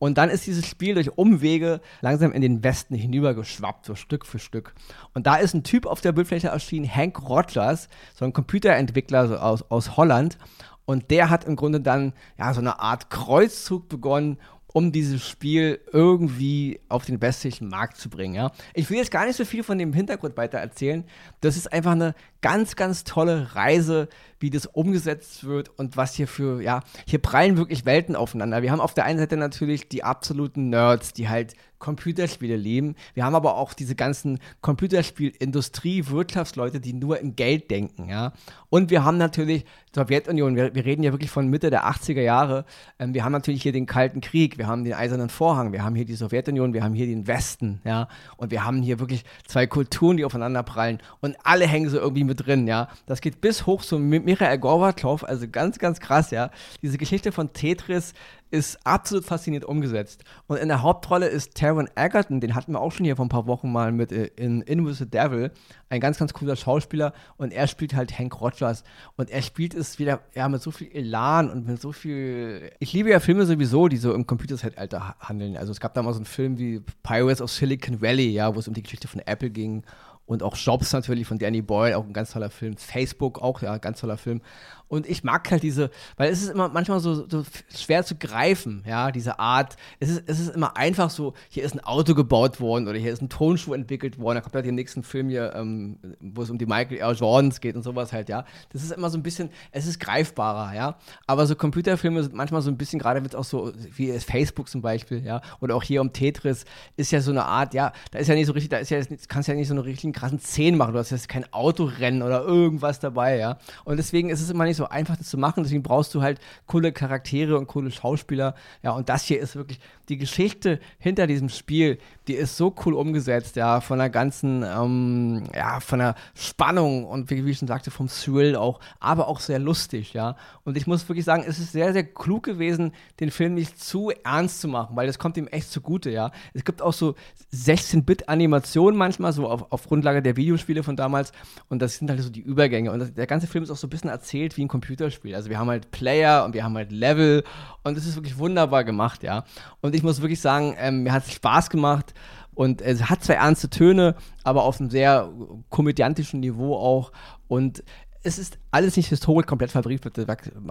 Und 0.05 0.19
dann 0.19 0.29
ist 0.29 0.45
dieses 0.45 0.67
Spiel 0.67 0.93
durch 0.93 1.17
Umwege 1.17 1.81
langsam 2.01 2.31
in 2.31 2.43
den 2.43 2.63
Westen 2.63 2.93
hinübergeschwappt, 2.93 3.87
so 3.87 3.95
Stück 3.95 4.27
für 4.27 4.37
Stück. 4.37 4.75
Und 5.15 5.25
da 5.25 5.37
ist 5.37 5.55
ein 5.55 5.63
Typ 5.63 5.87
auf 5.87 5.99
der 5.99 6.11
Bildfläche 6.11 6.49
erschienen, 6.49 6.87
Hank 6.87 7.27
Rogers, 7.27 7.89
so 8.13 8.23
ein 8.23 8.31
Computerentwickler 8.31 9.27
so 9.27 9.37
aus, 9.37 9.63
aus 9.71 9.97
Holland. 9.97 10.37
Und 10.85 11.09
der 11.09 11.31
hat 11.31 11.45
im 11.45 11.55
Grunde 11.55 11.81
dann 11.81 12.13
ja 12.37 12.53
so 12.53 12.59
eine 12.59 12.79
Art 12.79 13.09
Kreuzzug 13.09 13.89
begonnen, 13.89 14.37
um 14.75 14.91
dieses 14.91 15.25
Spiel 15.25 15.79
irgendwie 15.93 16.81
auf 16.89 17.05
den 17.05 17.21
westlichen 17.21 17.69
Markt 17.69 17.95
zu 17.95 18.09
bringen. 18.09 18.35
Ja? 18.35 18.51
Ich 18.73 18.89
will 18.89 18.97
jetzt 18.97 19.09
gar 19.09 19.25
nicht 19.25 19.37
so 19.37 19.45
viel 19.45 19.63
von 19.63 19.77
dem 19.77 19.93
Hintergrund 19.93 20.35
weiter 20.35 20.57
erzählen. 20.57 21.05
Das 21.39 21.55
ist 21.55 21.71
einfach 21.71 21.93
eine 21.93 22.13
ganz, 22.41 22.75
ganz 22.75 23.05
tolle 23.05 23.55
Reise, 23.55 24.09
wie 24.37 24.49
das 24.49 24.65
umgesetzt 24.65 25.45
wird 25.45 25.69
und 25.79 25.95
was 25.95 26.13
hier 26.13 26.27
für, 26.27 26.61
ja, 26.61 26.81
hier 27.07 27.19
prallen 27.19 27.55
wirklich 27.55 27.85
Welten 27.85 28.17
aufeinander. 28.17 28.63
Wir 28.63 28.71
haben 28.73 28.81
auf 28.81 28.93
der 28.93 29.05
einen 29.05 29.17
Seite 29.17 29.37
natürlich 29.37 29.87
die 29.87 30.03
absoluten 30.03 30.69
Nerds, 30.69 31.13
die 31.13 31.29
halt 31.29 31.53
Computerspiele 31.79 32.57
lieben. 32.57 32.95
Wir 33.13 33.23
haben 33.23 33.35
aber 33.35 33.55
auch 33.55 33.73
diese 33.73 33.95
ganzen 33.95 34.39
Computerspielindustrie, 34.61 36.07
Wirtschaftsleute, 36.07 36.81
die 36.81 36.93
nur 36.93 37.19
in 37.19 37.37
Geld 37.37 37.71
denken, 37.71 38.09
ja. 38.09 38.33
Und 38.69 38.89
wir 38.89 39.05
haben 39.05 39.17
natürlich 39.17 39.65
Sowjetunion, 39.95 40.55
wir, 40.55 40.75
wir 40.75 40.85
reden 40.85 41.03
ja 41.03 41.11
wirklich 41.11 41.31
von 41.31 41.47
Mitte 41.47 41.69
der 41.69 41.85
80er 41.89 42.21
Jahre. 42.21 42.65
Ähm, 42.99 43.13
wir 43.13 43.23
haben 43.23 43.31
natürlich 43.31 43.63
hier 43.63 43.71
den 43.71 43.85
Kalten 43.85 44.21
Krieg, 44.21 44.57
wir 44.57 44.67
haben 44.67 44.83
den 44.83 44.93
Eisernen 44.93 45.29
Vorhang, 45.29 45.71
wir 45.71 45.83
haben 45.83 45.95
hier 45.95 46.05
die 46.05 46.15
Sowjetunion, 46.15 46.73
wir 46.73 46.83
haben 46.83 46.93
hier 46.93 47.07
den 47.07 47.27
Westen, 47.27 47.81
ja. 47.85 48.09
Und 48.37 48.51
wir 48.51 48.65
haben 48.65 48.81
hier 48.81 48.99
wirklich 48.99 49.23
zwei 49.47 49.65
Kulturen, 49.67 50.17
die 50.17 50.25
aufeinander 50.25 50.63
prallen 50.63 50.99
und 51.21 51.37
alle 51.43 51.65
hängen 51.65 51.89
so 51.89 51.97
irgendwie 51.97 52.25
mit 52.25 52.45
drin, 52.45 52.67
ja. 52.67 52.89
Das 53.05 53.21
geht 53.21 53.41
bis 53.41 53.65
hoch 53.65 53.81
zu 53.81 53.97
Michael 53.97 54.59
Gorbatschow, 54.59 55.23
also 55.23 55.47
ganz, 55.47 55.79
ganz 55.79 55.99
krass, 55.99 56.31
ja. 56.31 56.51
Diese 56.81 56.97
Geschichte 56.97 57.31
von 57.31 57.53
Tetris 57.53 58.13
ist 58.51 58.85
absolut 58.85 59.25
faszinierend 59.25 59.67
umgesetzt. 59.67 60.23
Und 60.47 60.57
in 60.57 60.67
der 60.67 60.81
Hauptrolle 60.81 61.27
ist 61.27 61.55
Taron 61.55 61.89
Egerton, 61.95 62.39
den 62.39 62.55
hatten 62.55 62.73
wir 62.73 62.79
auch 62.79 62.91
schon 62.91 63.05
hier 63.05 63.15
vor 63.15 63.25
ein 63.25 63.29
paar 63.29 63.47
Wochen 63.47 63.71
mal 63.71 63.91
mit 63.91 64.11
äh, 64.11 64.29
in 64.35 64.61
Invisible 64.61 65.07
Devil, 65.07 65.51
ein 65.89 65.99
ganz, 65.99 66.17
ganz 66.17 66.33
cooler 66.33 66.55
Schauspieler 66.55 67.13
und 67.37 67.51
er 67.51 67.67
spielt 67.67 67.95
halt 67.95 68.17
Hank 68.17 68.39
Rogers 68.39 68.83
und 69.17 69.29
er 69.29 69.41
spielt 69.41 69.73
es 69.73 69.84
wieder 69.99 70.21
ja, 70.33 70.49
mit 70.49 70.61
so 70.61 70.71
viel 70.71 70.91
Elan 70.91 71.49
und 71.49 71.67
mit 71.67 71.81
so 71.81 71.91
viel. 71.91 72.71
Ich 72.79 72.93
liebe 72.93 73.09
ja 73.09 73.19
Filme 73.19 73.45
sowieso, 73.45 73.87
die 73.87 73.97
so 73.97 74.13
im 74.13 74.27
Computerzeitalter 74.27 75.15
handeln. 75.19 75.57
Also 75.57 75.71
es 75.71 75.79
gab 75.79 75.93
da 75.93 76.03
mal 76.03 76.13
so 76.13 76.19
einen 76.19 76.25
Film 76.25 76.57
wie 76.57 76.81
Pirates 77.03 77.41
of 77.41 77.51
Silicon 77.51 78.01
Valley, 78.01 78.29
ja, 78.29 78.53
wo 78.55 78.59
es 78.59 78.67
um 78.67 78.73
die 78.73 78.83
Geschichte 78.83 79.07
von 79.07 79.21
Apple 79.21 79.49
ging 79.49 79.83
und 80.25 80.41
auch 80.41 80.55
Jobs 80.55 80.91
natürlich 80.93 81.27
von 81.27 81.37
Danny 81.37 81.61
Boyle, 81.61 81.97
auch 81.97 82.05
ein 82.05 82.13
ganz 82.13 82.31
toller 82.31 82.49
Film. 82.49 82.77
Facebook 82.77 83.39
auch, 83.39 83.61
ja, 83.61 83.77
ganz 83.77 83.99
toller 83.99 84.17
Film. 84.17 84.41
Und 84.87 85.07
ich 85.07 85.23
mag 85.23 85.49
halt 85.49 85.63
diese, 85.63 85.89
weil 86.17 86.31
es 86.31 86.43
ist 86.43 86.49
immer 86.49 86.69
manchmal 86.69 86.99
so, 86.99 87.27
so 87.27 87.43
schwer 87.75 88.05
zu 88.05 88.15
greifen, 88.15 88.83
ja, 88.87 89.11
diese 89.11 89.39
Art. 89.39 89.77
Es 89.99 90.09
ist, 90.09 90.23
es 90.27 90.39
ist 90.39 90.55
immer 90.55 90.77
einfach 90.77 91.09
so, 91.09 91.33
hier 91.49 91.63
ist 91.63 91.73
ein 91.73 91.83
Auto 91.83 92.13
gebaut 92.13 92.59
worden 92.59 92.87
oder 92.87 92.97
hier 92.97 93.11
ist 93.11 93.21
ein 93.21 93.29
Tonschuh 93.29 93.73
entwickelt 93.73 94.19
worden. 94.19 94.35
Da 94.35 94.41
kommt 94.41 94.55
halt 94.55 94.65
den 94.65 94.75
nächsten 94.75 95.03
Film 95.03 95.29
hier, 95.29 95.53
ähm, 95.55 95.97
wo 96.19 96.43
es 96.43 96.49
um 96.49 96.57
die 96.57 96.65
Michael 96.65 96.97
R. 96.97 97.13
Jordans 97.13 97.61
geht 97.61 97.75
und 97.75 97.83
sowas 97.83 98.13
halt, 98.13 98.29
ja. 98.29 98.45
Das 98.71 98.83
ist 98.83 98.91
immer 98.91 99.09
so 99.09 99.17
ein 99.17 99.23
bisschen, 99.23 99.49
es 99.71 99.87
ist 99.87 99.99
greifbarer, 99.99 100.75
ja. 100.75 100.97
Aber 101.27 101.47
so 101.47 101.55
Computerfilme 101.55 102.21
sind 102.21 102.35
manchmal 102.35 102.61
so 102.61 102.69
ein 102.69 102.77
bisschen, 102.77 102.99
gerade 102.99 103.21
wenn 103.21 103.29
es 103.29 103.35
auch 103.35 103.43
so, 103.43 103.71
wie 103.95 104.11
Facebook 104.19 104.69
zum 104.69 104.81
Beispiel, 104.81 105.23
ja, 105.25 105.41
oder 105.61 105.75
auch 105.75 105.83
hier 105.83 106.01
um 106.01 106.13
Tetris, 106.13 106.65
ist 106.95 107.11
ja 107.11 107.21
so 107.21 107.31
eine 107.31 107.45
Art, 107.45 107.73
ja, 107.73 107.91
da 108.11 108.19
ist 108.19 108.27
ja 108.27 108.35
nicht 108.35 108.47
so 108.47 108.53
richtig, 108.53 108.69
da 108.69 108.77
ist 108.77 108.89
ja, 108.91 108.99
kannst 109.27 109.49
ja 109.49 109.55
nicht 109.55 109.67
so 109.67 109.73
eine 109.73 109.85
richtigen 109.85 110.13
krassen 110.13 110.39
Szenen 110.39 110.77
machen. 110.77 110.93
Du 110.93 110.99
hast 110.99 111.09
jetzt 111.09 111.29
kein 111.29 111.51
Autorennen 111.53 112.21
oder 112.21 112.43
irgendwas 112.43 112.99
dabei, 112.99 113.37
ja. 113.37 113.57
Und 113.83 113.97
deswegen 113.97 114.29
ist 114.29 114.41
es 114.41 114.49
immer 114.49 114.65
nicht 114.65 114.74
so 114.75 114.87
einfach, 114.87 115.17
das 115.17 115.29
zu 115.29 115.37
machen. 115.37 115.63
Deswegen 115.63 115.83
brauchst 115.83 116.13
du 116.13 116.21
halt 116.21 116.39
coole 116.67 116.91
Charaktere 116.91 117.57
und 117.57 117.67
coole 117.67 117.91
Schauspieler. 117.91 118.55
Ja, 118.83 118.91
und 118.91 119.09
das 119.09 119.23
hier 119.23 119.39
ist 119.39 119.55
wirklich 119.55 119.79
die 120.09 120.17
Geschichte 120.17 120.79
hinter 120.99 121.27
diesem 121.27 121.49
Spiel, 121.49 121.97
die 122.27 122.33
ist 122.33 122.57
so 122.57 122.73
cool 122.85 122.93
umgesetzt, 122.93 123.55
ja, 123.55 123.81
von 123.81 123.99
der 123.99 124.09
ganzen, 124.09 124.63
ähm, 124.63 125.43
ja, 125.53 125.79
von 125.79 125.99
der 125.99 126.15
Spannung 126.33 127.05
und 127.05 127.29
wie, 127.29 127.45
wie 127.45 127.51
ich 127.51 127.57
schon 127.57 127.67
sagte, 127.67 127.91
vom 127.91 128.07
Thrill 128.07 128.55
auch, 128.55 128.79
aber 128.99 129.27
auch 129.27 129.39
sehr 129.39 129.59
lustig, 129.59 130.13
ja. 130.13 130.35
Und 130.63 130.77
ich 130.77 130.87
muss 130.87 131.07
wirklich 131.07 131.25
sagen, 131.25 131.43
es 131.47 131.59
ist 131.59 131.71
sehr, 131.71 131.93
sehr 131.93 132.03
klug 132.03 132.43
gewesen, 132.43 132.93
den 133.19 133.31
Film 133.31 133.55
nicht 133.55 133.79
zu 133.81 134.11
ernst 134.23 134.61
zu 134.61 134.67
machen, 134.67 134.95
weil 134.95 135.07
das 135.07 135.19
kommt 135.19 135.37
ihm 135.37 135.47
echt 135.47 135.71
zugute, 135.71 136.09
ja. 136.09 136.31
Es 136.53 136.65
gibt 136.65 136.81
auch 136.81 136.93
so 136.93 137.15
16-Bit-Animationen 137.53 138.97
manchmal, 138.97 139.33
so 139.33 139.49
auf, 139.49 139.71
auf 139.71 139.87
Grundlage 139.87 140.21
der 140.21 140.37
Videospiele 140.37 140.83
von 140.83 140.95
damals 140.95 141.31
und 141.69 141.81
das 141.81 141.97
sind 141.97 142.09
halt 142.09 142.21
so 142.21 142.29
die 142.29 142.41
Übergänge 142.41 142.91
und 142.91 142.99
das, 142.99 143.13
der 143.13 143.27
ganze 143.27 143.47
Film 143.47 143.63
ist 143.63 143.71
auch 143.71 143.77
so 143.77 143.87
ein 143.87 143.91
bisschen 143.91 144.09
erzählt 144.09 144.57
wie 144.57 144.61
ein 144.65 144.67
Computerspiel. 144.67 145.35
Also 145.35 145.49
wir 145.49 145.59
haben 145.59 145.69
halt 145.69 145.91
Player 145.91 146.43
und 146.45 146.53
wir 146.53 146.63
haben 146.63 146.75
halt 146.75 146.91
Level 146.91 147.43
und 147.83 147.97
es 147.97 148.05
ist 148.05 148.15
wirklich 148.15 148.37
wunderbar 148.37 148.83
gemacht, 148.83 149.23
ja. 149.23 149.45
Und 149.81 149.95
ich 149.95 150.03
muss 150.03 150.21
wirklich 150.21 150.41
sagen, 150.41 150.75
ähm, 150.77 151.03
mir 151.03 151.13
hat 151.13 151.25
es 151.25 151.33
Spaß 151.33 151.69
gemacht 151.69 152.13
und 152.53 152.81
es 152.81 153.09
hat 153.09 153.23
zwar 153.23 153.35
ernste 153.35 153.69
Töne, 153.69 154.15
aber 154.43 154.63
auf 154.63 154.79
einem 154.79 154.89
sehr 154.89 155.29
komödiantischen 155.69 156.39
Niveau 156.39 156.75
auch. 156.75 157.11
Und 157.47 157.83
es 158.25 158.39
ist 158.39 158.57
alles 158.71 158.97
nicht 158.97 159.09
historisch 159.09 159.45
komplett 159.45 159.69
verbrieft, 159.69 160.09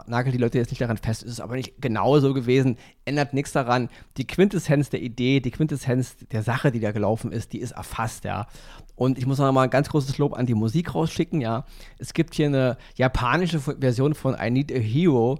nagelt 0.06 0.34
die 0.34 0.38
Leute 0.38 0.58
jetzt 0.58 0.70
nicht 0.70 0.80
daran 0.80 0.96
fest, 0.96 1.22
es 1.22 1.32
ist 1.32 1.40
aber 1.40 1.54
nicht 1.54 1.80
genau 1.80 2.18
so 2.18 2.34
gewesen, 2.34 2.76
ändert 3.04 3.32
nichts 3.32 3.52
daran. 3.52 3.88
Die 4.16 4.26
Quintessenz 4.26 4.90
der 4.90 5.00
Idee, 5.00 5.38
die 5.38 5.52
Quintessenz 5.52 6.16
der 6.32 6.42
Sache, 6.42 6.72
die 6.72 6.80
da 6.80 6.90
gelaufen 6.90 7.30
ist, 7.30 7.52
die 7.52 7.60
ist 7.60 7.70
erfasst, 7.70 8.24
ja. 8.24 8.48
Und 8.96 9.18
ich 9.18 9.26
muss 9.26 9.38
noch 9.38 9.52
mal 9.52 9.62
ein 9.62 9.70
ganz 9.70 9.88
großes 9.88 10.18
Lob 10.18 10.34
an 10.36 10.46
die 10.46 10.54
Musik 10.54 10.96
rausschicken, 10.96 11.40
ja. 11.40 11.64
Es 11.98 12.12
gibt 12.12 12.34
hier 12.34 12.46
eine 12.46 12.76
japanische 12.96 13.60
Version 13.60 14.14
von 14.14 14.36
I 14.40 14.50
Need 14.50 14.72
a 14.72 14.78
Hero, 14.78 15.38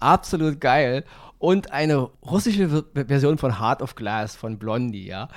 absolut 0.00 0.60
geil 0.60 1.04
und 1.38 1.72
eine 1.72 2.10
russische 2.22 2.84
Version 2.94 3.38
von 3.38 3.58
Heart 3.58 3.80
of 3.80 3.94
Glass 3.94 4.36
von 4.36 4.58
Blondie, 4.58 5.06
ja. 5.06 5.28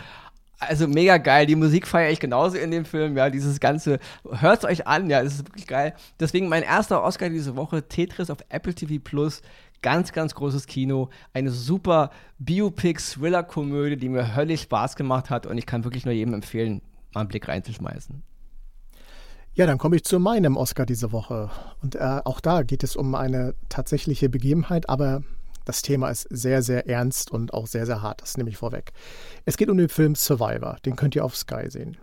Also 0.59 0.87
mega 0.87 1.17
geil, 1.17 1.45
die 1.45 1.55
Musik 1.55 1.85
feiere 1.85 2.11
ich 2.11 2.19
genauso 2.19 2.57
in 2.57 2.71
dem 2.71 2.83
Film, 2.83 3.15
ja, 3.15 3.29
dieses 3.29 3.59
ganze, 3.59 3.99
hört 4.27 4.59
es 4.59 4.65
euch 4.65 4.87
an, 4.87 5.07
ja, 5.07 5.21
es 5.21 5.35
ist 5.35 5.47
wirklich 5.47 5.67
geil. 5.67 5.93
Deswegen 6.19 6.49
mein 6.49 6.63
erster 6.63 7.03
Oscar 7.03 7.29
diese 7.29 7.55
Woche, 7.55 7.87
Tetris 7.87 8.31
auf 8.31 8.39
Apple 8.49 8.73
TV 8.73 8.95
Plus, 9.03 9.43
ganz, 9.83 10.11
ganz 10.13 10.33
großes 10.33 10.65
Kino, 10.65 11.09
eine 11.33 11.51
super 11.51 12.09
Biopic-Thriller-Komödie, 12.39 13.97
die 13.97 14.09
mir 14.09 14.35
höllisch 14.35 14.61
Spaß 14.61 14.95
gemacht 14.95 15.29
hat. 15.29 15.45
Und 15.45 15.59
ich 15.59 15.67
kann 15.67 15.83
wirklich 15.83 16.05
nur 16.05 16.13
jedem 16.13 16.33
empfehlen, 16.33 16.81
mal 17.13 17.21
einen 17.21 17.29
Blick 17.29 17.47
reinzuschmeißen. 17.47 18.23
Ja, 19.53 19.65
dann 19.65 19.77
komme 19.77 19.95
ich 19.95 20.03
zu 20.03 20.19
meinem 20.19 20.55
Oscar 20.55 20.85
diese 20.85 21.11
Woche. 21.11 21.49
Und 21.81 21.95
äh, 21.95 22.21
auch 22.25 22.39
da 22.39 22.63
geht 22.63 22.83
es 22.83 22.95
um 22.95 23.15
eine 23.15 23.55
tatsächliche 23.69 24.29
Begebenheit, 24.29 24.89
aber 24.89 25.23
das 25.67 25.81
Thema 25.81 26.09
ist 26.09 26.27
sehr, 26.29 26.61
sehr 26.61 26.87
ernst 26.87 27.29
und 27.31 27.53
auch 27.53 27.67
sehr, 27.67 27.85
sehr 27.85 28.01
hart. 28.01 28.21
Das 28.21 28.37
nehme 28.37 28.49
ich 28.49 28.57
vorweg. 28.57 28.93
Es 29.45 29.57
geht 29.57 29.69
um 29.69 29.77
den 29.77 29.89
Film 29.89 30.15
Survivor. 30.15 30.77
Den 30.85 30.95
könnt 30.95 31.15
ihr 31.15 31.25
auf 31.25 31.35
Sky 31.35 31.69
sehen. 31.69 31.97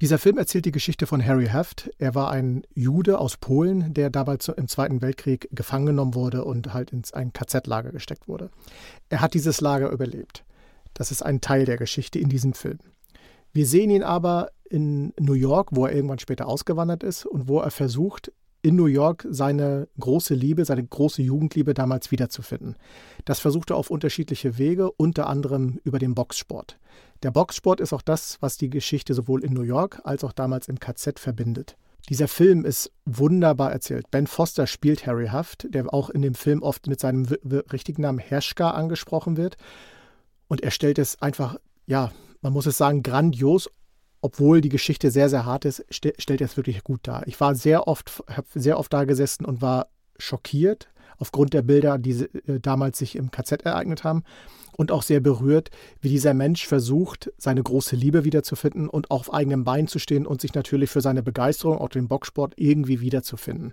Dieser 0.00 0.18
Film 0.18 0.38
erzählt 0.38 0.64
die 0.64 0.72
Geschichte 0.72 1.06
von 1.06 1.24
Harry 1.24 1.46
Heft. 1.46 1.90
Er 1.98 2.14
war 2.14 2.30
ein 2.30 2.62
Jude 2.74 3.18
aus 3.18 3.36
Polen, 3.36 3.94
der 3.94 4.10
damals 4.10 4.48
im 4.48 4.68
Zweiten 4.68 5.02
Weltkrieg 5.02 5.48
gefangen 5.52 5.86
genommen 5.86 6.14
wurde 6.14 6.44
und 6.44 6.72
halt 6.72 6.92
ins 6.92 7.12
ein 7.12 7.32
KZ-Lager 7.32 7.90
gesteckt 7.90 8.28
wurde. 8.28 8.50
Er 9.08 9.20
hat 9.20 9.34
dieses 9.34 9.60
Lager 9.60 9.90
überlebt. 9.90 10.44
Das 10.94 11.10
ist 11.10 11.22
ein 11.22 11.40
Teil 11.40 11.64
der 11.64 11.76
Geschichte 11.76 12.18
in 12.18 12.28
diesem 12.28 12.52
Film. 12.52 12.78
Wir 13.52 13.66
sehen 13.66 13.90
ihn 13.90 14.02
aber 14.02 14.50
in 14.68 15.12
New 15.18 15.32
York, 15.32 15.70
wo 15.72 15.86
er 15.86 15.94
irgendwann 15.94 16.18
später 16.18 16.46
ausgewandert 16.46 17.02
ist 17.02 17.26
und 17.26 17.48
wo 17.48 17.60
er 17.60 17.70
versucht, 17.70 18.32
in 18.62 18.76
New 18.76 18.86
York 18.86 19.26
seine 19.30 19.88
große 20.00 20.34
Liebe, 20.34 20.64
seine 20.64 20.84
große 20.84 21.22
Jugendliebe 21.22 21.74
damals 21.74 22.10
wiederzufinden. 22.10 22.76
Das 23.24 23.40
versucht 23.40 23.70
er 23.70 23.76
auf 23.76 23.90
unterschiedliche 23.90 24.58
Wege, 24.58 24.90
unter 24.92 25.28
anderem 25.28 25.80
über 25.84 25.98
den 25.98 26.14
Boxsport. 26.14 26.78
Der 27.22 27.30
Boxsport 27.30 27.80
ist 27.80 27.92
auch 27.92 28.02
das, 28.02 28.38
was 28.40 28.56
die 28.56 28.70
Geschichte 28.70 29.14
sowohl 29.14 29.44
in 29.44 29.52
New 29.52 29.62
York 29.62 30.00
als 30.04 30.24
auch 30.24 30.32
damals 30.32 30.68
im 30.68 30.78
KZ 30.80 31.18
verbindet. 31.18 31.76
Dieser 32.08 32.28
Film 32.28 32.64
ist 32.64 32.90
wunderbar 33.04 33.70
erzählt. 33.70 34.10
Ben 34.10 34.26
Foster 34.26 34.66
spielt 34.66 35.06
Harry 35.06 35.26
Haft, 35.26 35.66
der 35.74 35.92
auch 35.92 36.08
in 36.08 36.22
dem 36.22 36.34
Film 36.34 36.62
oft 36.62 36.86
mit 36.86 37.00
seinem 37.00 37.26
richtigen 37.72 38.02
Namen 38.02 38.18
Herschka 38.18 38.70
angesprochen 38.70 39.36
wird. 39.36 39.56
Und 40.46 40.62
er 40.62 40.70
stellt 40.70 40.98
es 40.98 41.20
einfach, 41.20 41.56
ja, 41.86 42.10
man 42.40 42.52
muss 42.52 42.66
es 42.66 42.78
sagen, 42.78 43.02
grandios, 43.02 43.68
obwohl 44.20 44.60
die 44.60 44.68
Geschichte 44.68 45.10
sehr, 45.10 45.28
sehr 45.28 45.44
hart 45.44 45.64
ist, 45.64 45.84
st 45.92 46.14
stellt 46.18 46.40
er 46.40 46.46
es 46.46 46.56
wirklich 46.56 46.82
gut 46.84 47.00
dar. 47.02 47.26
Ich 47.26 47.40
war 47.40 47.54
sehr 47.54 47.86
oft, 47.88 48.22
habe 48.28 48.46
sehr 48.54 48.78
oft 48.78 48.92
da 48.92 49.04
gesessen 49.04 49.44
und 49.44 49.62
war 49.62 49.88
schockiert 50.18 50.88
aufgrund 51.18 51.52
der 51.52 51.62
Bilder, 51.62 51.98
die 51.98 52.12
äh, 52.12 52.60
damals 52.60 52.98
sich 52.98 53.16
im 53.16 53.30
KZ 53.30 53.62
ereignet 53.62 54.04
haben 54.04 54.22
und 54.76 54.92
auch 54.92 55.02
sehr 55.02 55.20
berührt, 55.20 55.70
wie 56.00 56.08
dieser 56.08 56.34
Mensch 56.34 56.66
versucht, 56.66 57.32
seine 57.36 57.62
große 57.62 57.96
Liebe 57.96 58.24
wiederzufinden 58.24 58.88
und 58.88 59.10
auf 59.10 59.32
eigenem 59.34 59.64
Bein 59.64 59.88
zu 59.88 59.98
stehen 59.98 60.26
und 60.26 60.40
sich 60.40 60.54
natürlich 60.54 60.90
für 60.90 61.00
seine 61.00 61.22
Begeisterung, 61.22 61.78
auch 61.78 61.88
den 61.88 62.08
Boxsport, 62.08 62.54
irgendwie 62.56 63.00
wiederzufinden. 63.00 63.72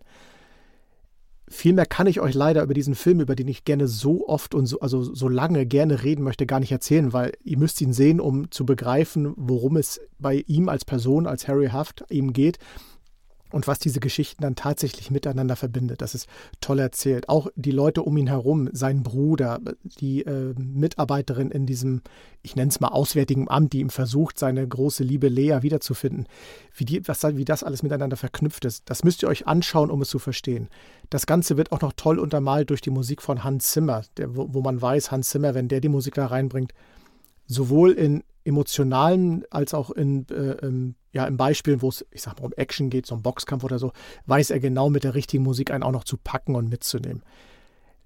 Viel 1.48 1.74
mehr 1.74 1.86
kann 1.86 2.08
ich 2.08 2.20
euch 2.20 2.34
leider 2.34 2.64
über 2.64 2.74
diesen 2.74 2.96
Film, 2.96 3.20
über 3.20 3.36
den 3.36 3.48
ich 3.48 3.66
gerne 3.66 3.88
so 3.88 4.28
oft 4.28 4.56
und 4.56 4.66
so, 4.66 4.80
also 4.80 5.04
so 5.04 5.28
lange 5.28 5.66
gerne 5.66 6.04
reden 6.04 6.24
möchte, 6.24 6.46
gar 6.48 6.60
nicht 6.60 6.72
erzählen, 6.72 7.14
weil 7.14 7.34
ihr 7.44 7.60
müsst 7.60 7.80
ihn 7.82 7.94
sehen, 7.94 8.20
um 8.20 8.50
zu 8.50 8.66
begreifen, 8.66 9.34
worum 9.36 9.78
es 9.78 10.02
bei 10.18 10.44
ihm 10.48 10.70
als 10.70 10.86
Person, 10.86 11.28
als 11.28 11.48
Harry 11.48 11.68
Haft 11.68 12.04
ihm 12.10 12.34
geht 12.34 12.58
und 13.56 13.68
was 13.68 13.80
diese 13.80 14.02
Geschichten 14.02 14.42
dann 14.42 14.58
tatsächlich 14.58 15.12
miteinander 15.12 15.56
verbindet. 15.56 16.02
Das 16.02 16.14
ist 16.14 16.28
toll 16.60 16.78
erzählt. 16.78 17.30
Auch 17.30 17.48
die 17.56 17.72
Leute 17.72 18.04
um 18.04 18.18
ihn 18.18 18.28
herum, 18.28 18.70
sein 18.74 19.02
Bruder, 19.02 19.62
die 20.02 20.24
äh, 20.26 20.54
Mitarbeiterin 20.58 21.52
in 21.52 21.66
diesem, 21.66 22.02
ich 22.42 22.58
nenne 22.58 22.68
es 22.68 22.82
mal 22.82 22.90
Auswärtigen 22.90 23.50
Amt, 23.50 23.72
die 23.72 23.80
ihm 23.80 23.92
versucht, 23.92 24.38
seine 24.38 24.68
große 24.68 25.06
Liebe 25.06 25.30
Lea 25.30 25.60
wiederzufinden, 25.62 26.28
wie, 26.76 26.84
die, 26.84 27.08
was, 27.08 27.24
wie 27.24 27.46
das 27.46 27.64
alles 27.64 27.82
miteinander 27.82 28.18
verknüpft 28.18 28.66
ist. 28.66 28.90
Das 28.90 29.06
müsst 29.06 29.24
ihr 29.24 29.30
euch 29.30 29.48
anschauen, 29.48 29.90
um 29.90 30.02
es 30.02 30.10
zu 30.10 30.20
verstehen. 30.20 30.68
Das 31.10 31.26
Ganze 31.26 31.56
wird 31.56 31.72
auch 31.72 31.80
noch 31.80 31.94
toll 31.94 32.20
untermalt 32.20 32.72
durch 32.72 32.82
die 32.82 32.90
Musik 32.90 33.22
von 33.22 33.46
Hans 33.46 33.72
Zimmer, 33.72 34.02
der, 34.18 34.36
wo, 34.36 34.54
wo 34.54 34.64
man 34.64 34.82
weiß, 34.82 35.12
Hans 35.12 35.30
Zimmer, 35.30 35.54
wenn 35.54 35.70
der 35.70 35.80
die 35.80 35.88
Musik 35.88 36.16
da 36.16 36.26
reinbringt, 36.26 36.74
sowohl 37.48 37.94
in 37.94 38.26
emotionalen 38.44 39.46
als 39.50 39.74
auch 39.74 39.92
in, 39.92 40.28
äh, 40.28 40.58
im, 40.66 40.96
ja, 41.16 41.26
in 41.26 41.38
Beispielen, 41.38 41.82
wo 41.82 41.88
es, 41.88 42.06
ich 42.12 42.22
sag 42.22 42.40
mal, 42.40 42.48
um 42.48 42.54
Action 42.58 42.90
geht, 42.90 43.06
so 43.06 43.16
ein 43.16 43.22
Boxkampf 43.22 43.64
oder 43.64 43.80
so, 43.80 43.94
weiß 44.26 44.50
er 44.50 44.60
genau 44.60 44.90
mit 44.90 45.06
der 45.06 45.16
richtigen 45.16 45.44
Musik 45.44 45.72
einen 45.72 45.82
auch 45.82 45.94
noch 45.94 46.04
zu 46.04 46.18
packen 46.18 46.56
und 46.56 46.70
mitzunehmen. 46.70 47.24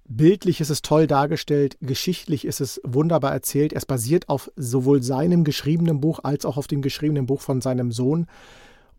Bildlich 0.05 0.61
ist 0.61 0.69
es 0.69 0.83
toll 0.83 1.07
dargestellt, 1.07 1.75
geschichtlich 1.81 2.45
ist 2.45 2.61
es 2.61 2.79
wunderbar 2.83 3.31
erzählt. 3.31 3.73
Es 3.73 3.87
basiert 3.87 4.29
auf 4.29 4.51
sowohl 4.55 5.01
seinem 5.01 5.43
geschriebenen 5.43 5.99
Buch 5.99 6.19
als 6.21 6.45
auch 6.45 6.57
auf 6.57 6.67
dem 6.67 6.83
geschriebenen 6.83 7.25
Buch 7.25 7.41
von 7.41 7.61
seinem 7.61 7.91
Sohn. 7.91 8.27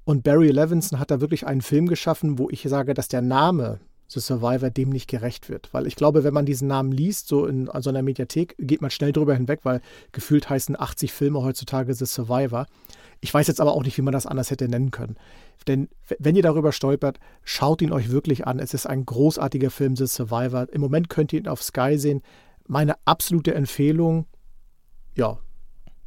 Und 0.04 0.24
Barry 0.24 0.50
Levinson 0.50 0.98
hat 0.98 1.12
da 1.12 1.20
wirklich 1.20 1.46
einen 1.46 1.62
Film 1.62 1.86
geschaffen, 1.86 2.38
wo 2.38 2.48
ich 2.50 2.62
sage, 2.62 2.94
dass 2.94 3.06
der 3.06 3.22
Name 3.22 3.78
The 4.08 4.18
Survivor 4.18 4.70
dem 4.70 4.90
nicht 4.90 5.08
gerecht 5.08 5.48
wird. 5.48 5.68
Weil 5.72 5.86
ich 5.86 5.94
glaube, 5.94 6.24
wenn 6.24 6.34
man 6.34 6.46
diesen 6.46 6.66
Namen 6.66 6.90
liest, 6.90 7.28
so 7.28 7.46
in 7.46 7.70
so 7.78 7.90
einer 7.90 8.02
Mediathek, 8.02 8.56
geht 8.58 8.80
man 8.80 8.90
schnell 8.90 9.12
drüber 9.12 9.34
hinweg, 9.34 9.60
weil 9.62 9.80
gefühlt 10.10 10.50
heißen 10.50 10.78
80 10.78 11.12
Filme 11.12 11.42
heutzutage 11.42 11.94
The 11.94 12.06
Survivor. 12.06 12.66
Ich 13.20 13.32
weiß 13.32 13.46
jetzt 13.46 13.60
aber 13.60 13.72
auch 13.72 13.82
nicht, 13.82 13.96
wie 13.98 14.02
man 14.02 14.12
das 14.12 14.26
anders 14.26 14.50
hätte 14.50 14.68
nennen 14.68 14.90
können. 14.90 15.16
Denn 15.66 15.88
wenn 16.18 16.36
ihr 16.36 16.42
darüber 16.42 16.72
stolpert, 16.72 17.20
schaut 17.44 17.82
ihn 17.82 17.92
euch 17.92 18.10
wirklich 18.10 18.46
an. 18.46 18.58
Es 18.58 18.72
ist 18.72 18.86
ein 18.86 19.04
großartiger 19.04 19.70
Film, 19.70 19.94
The 19.94 20.06
Survivor. 20.06 20.68
Im 20.72 20.80
Moment 20.80 21.10
könnt 21.10 21.32
ihr 21.32 21.40
ihn 21.40 21.48
auf 21.48 21.62
Sky 21.62 21.98
sehen. 21.98 22.22
Meine 22.66 22.94
absolute 23.04 23.54
Empfehlung, 23.54 24.26
ja, 25.14 25.38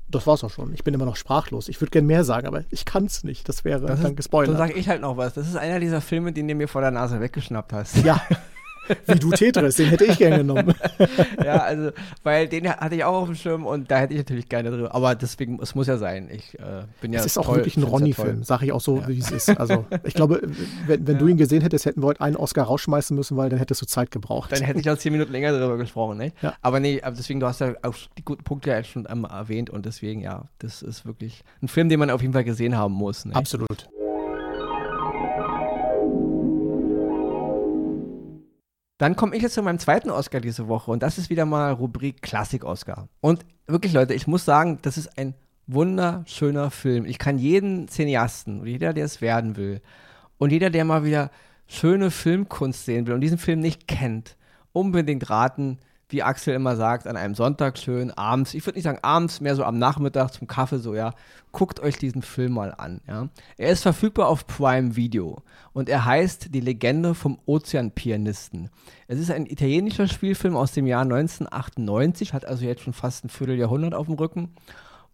das 0.10 0.28
war's 0.28 0.44
auch 0.44 0.50
schon. 0.50 0.74
Ich 0.74 0.84
bin 0.84 0.94
immer 0.94 1.06
noch 1.06 1.16
sprachlos. 1.16 1.68
Ich 1.68 1.82
würde 1.82 1.92
gerne 1.92 2.08
mehr 2.08 2.24
sagen, 2.24 2.48
aber 2.48 2.64
ich 2.70 2.86
kann 2.86 3.06
es 3.06 3.24
nicht. 3.24 3.48
Das 3.50 3.64
wäre 3.64 3.82
das 3.82 4.02
dann 4.02 4.16
gespoilert. 4.16 4.52
Dann 4.52 4.68
sage 4.68 4.80
ich 4.80 4.88
halt 4.88 5.02
noch 5.02 5.18
was. 5.18 5.34
Das 5.34 5.48
ist 5.48 5.56
einer 5.56 5.80
dieser 5.80 6.02
Filme, 6.02 6.32
den 6.32 6.48
du 6.48 6.56
mir 6.56 6.68
vor 6.68 6.82
der 6.82 6.92
Nase 6.92 7.20
weggeschnappt 7.20 7.74
hast. 7.74 7.98
Ja. 8.04 8.22
Wie 9.08 9.20
du 9.20 9.32
Tetris, 9.32 9.76
den 9.76 9.90
hätte 9.90 10.06
ich 10.06 10.18
gerne 10.18 10.38
genommen. 10.38 10.74
ja, 11.44 11.58
also, 11.58 11.92
weil 12.24 12.48
den 12.48 12.70
hatte 12.70 12.96
ich 12.96 13.04
auch 13.04 13.22
auf 13.22 13.28
dem 13.28 13.36
Schirm 13.36 13.66
und 13.66 13.90
da 13.90 14.00
hätte 14.00 14.14
ich 14.14 14.20
natürlich 14.20 14.50
gerne 14.50 14.72
drüber. 14.72 14.94
Aber 14.94 15.16
deswegen, 15.16 15.60
es 15.62 15.76
muss 15.76 15.88
ja 15.88 15.98
sein. 15.98 16.30
Ich 16.32 16.58
äh, 16.60 16.84
bin 17.02 17.14
ja. 17.14 17.20
Es 17.20 17.26
ist 17.26 17.36
toll, 17.36 17.44
auch 17.44 17.56
wirklich 17.56 17.78
ein 17.78 17.84
Ronny-Film, 17.84 18.44
sage 18.44 18.66
ich 18.66 18.72
auch 18.72 18.82
so, 18.82 19.00
ja. 19.00 19.08
wie 19.08 19.20
es 19.20 19.32
ist. 19.32 19.50
Also, 19.50 19.86
ich 20.04 20.14
glaube, 20.14 20.42
wenn, 20.88 21.08
wenn 21.08 21.16
ja. 21.16 21.20
du 21.20 21.28
ihn 21.28 21.38
gesehen 21.38 21.62
hättest, 21.62 21.86
hätten 21.86 22.02
wir 22.02 22.08
heute 22.08 22.22
einen 22.22 22.36
Oscar 22.36 22.64
rausschmeißen 22.64 23.16
müssen, 23.16 23.38
weil 23.38 23.50
dann 23.50 23.60
hättest 23.60 23.82
du 23.82 23.86
Zeit 23.86 24.12
gebraucht. 24.12 24.52
Dann 24.52 24.62
hätte 24.62 24.80
ich 24.80 24.90
auch 24.90 24.98
zehn 24.98 25.12
Minuten 25.12 25.32
länger 25.32 25.52
darüber 25.52 25.78
gesprochen, 25.78 26.18
ne? 26.18 26.34
Ja. 26.42 26.54
Aber 26.62 26.80
nee, 26.80 27.02
deswegen, 27.06 27.40
du 27.40 27.48
hast 27.48 27.62
ja 27.62 27.74
auch 27.84 27.96
die 28.18 28.26
guten 28.26 28.44
Punkte 28.44 28.72
ja 28.72 28.84
schon 28.84 29.08
einmal 29.08 29.32
erwähnt 29.32 29.70
und 29.70 29.86
deswegen, 29.86 30.22
ja, 30.22 30.46
das 30.60 30.82
ist 30.82 31.06
wirklich 31.06 31.44
ein 31.62 31.68
Film, 31.68 31.90
den 31.90 32.00
man 32.00 32.10
auf 32.10 32.22
jeden 32.22 32.34
Fall 32.34 32.44
gesehen 32.44 32.78
haben 32.78 32.94
muss. 32.94 33.26
Ne? 33.26 33.36
Absolut. 33.36 33.90
Dann 39.04 39.18
komme 39.18 39.36
ich 39.36 39.44
jetzt 39.44 39.56
zu 39.56 39.62
meinem 39.62 39.80
zweiten 39.80 40.10
Oscar 40.10 40.40
diese 40.40 40.70
Woche 40.70 40.90
und 40.90 41.04
das 41.04 41.18
ist 41.18 41.30
wieder 41.30 41.46
mal 41.46 41.74
Rubrik 41.74 42.22
Klassik-Oscar. 42.22 43.10
Und 43.20 43.46
wirklich, 43.68 43.92
Leute, 43.92 44.14
ich 44.14 44.28
muss 44.28 44.46
sagen, 44.46 44.80
das 44.82 44.98
ist 44.98 45.18
ein 45.18 45.34
wunderschöner 45.68 46.72
Film. 46.72 47.06
Ich 47.06 47.20
kann 47.20 47.38
jeden 47.38 47.90
Cineasten 47.90 48.62
und 48.62 48.68
jeder, 48.68 48.94
der 48.94 49.04
es 49.04 49.20
werden 49.20 49.58
will 49.58 49.82
und 50.38 50.54
jeder, 50.54 50.70
der 50.70 50.86
mal 50.86 51.04
wieder 51.04 51.32
schöne 51.68 52.12
Filmkunst 52.12 52.86
sehen 52.86 53.06
will 53.06 53.14
und 53.14 53.20
diesen 53.20 53.38
Film 53.38 53.60
nicht 53.60 53.90
kennt, 53.90 54.38
unbedingt 54.72 55.30
raten, 55.30 55.80
wie 56.14 56.24
Axel 56.24 56.54
immer 56.54 56.76
sagt, 56.76 57.08
an 57.08 57.18
einem 57.18 57.36
Sonntag 57.36 57.78
schön, 57.78 58.12
abends, 58.12 58.54
ich 58.54 58.66
würde 58.66 58.78
nicht 58.78 58.86
sagen 58.86 59.00
abends, 59.02 59.42
mehr 59.42 59.56
so 59.56 59.64
am 59.64 59.78
Nachmittag 59.78 60.32
zum 60.32 60.48
Kaffee, 60.48 60.78
so, 60.78 60.96
ja, 60.96 61.14
guckt 61.52 61.80
euch 61.80 61.98
diesen 61.98 62.22
Film 62.22 62.54
mal 62.54 62.74
an, 62.78 63.02
ja. 63.08 63.28
Er 63.58 63.72
ist 63.72 63.82
verfügbar 63.82 64.30
auf 64.30 64.48
Prime 64.48 64.96
Video 64.96 65.42
und 65.74 65.90
er 65.90 66.06
heißt 66.06 66.54
Die 66.54 66.60
Legende 66.62 67.16
vom 67.16 67.40
Ozeanpianisten. 67.46 68.70
Es 69.08 69.20
ist 69.20 69.32
ein 69.32 69.46
italienischer 69.46 70.08
Spielfilm 70.08 70.56
aus 70.56 70.72
dem 70.72 70.88
Jahr 70.88 71.02
1998, 71.02 72.34
hat 72.34 72.46
also 72.46 72.64
jetzt 72.64 72.84
schon 72.84 72.94
fast 72.94 73.26
ein 73.26 73.30
Vierteljahrhundert 73.30 73.94
auf 73.94 74.06
dem 74.06 74.16
Rücken. 74.16 74.54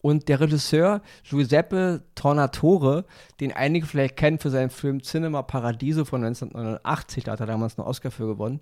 Und 0.01 0.29
der 0.29 0.39
Regisseur 0.39 1.01
Giuseppe 1.23 2.03
Tornatore, 2.15 3.05
den 3.41 3.51
einige 3.51 3.85
vielleicht 3.85 4.15
kennen 4.15 4.39
für 4.39 4.49
seinen 4.49 4.69
Film 4.69 5.03
Cinema 5.03 5.41
Paradiso 5.41 6.05
von 6.05 6.23
1989, 6.23 7.25
da 7.25 7.33
hat 7.33 7.41
er 7.41 7.47
damals 7.47 7.77
einen 7.77 7.87
Oscar 7.87 8.11
für 8.11 8.27
gewonnen, 8.27 8.61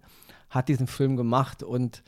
hat 0.49 0.67
diesen 0.67 0.87
Film 0.87 1.15
gemacht 1.15 1.61
und 1.61 2.03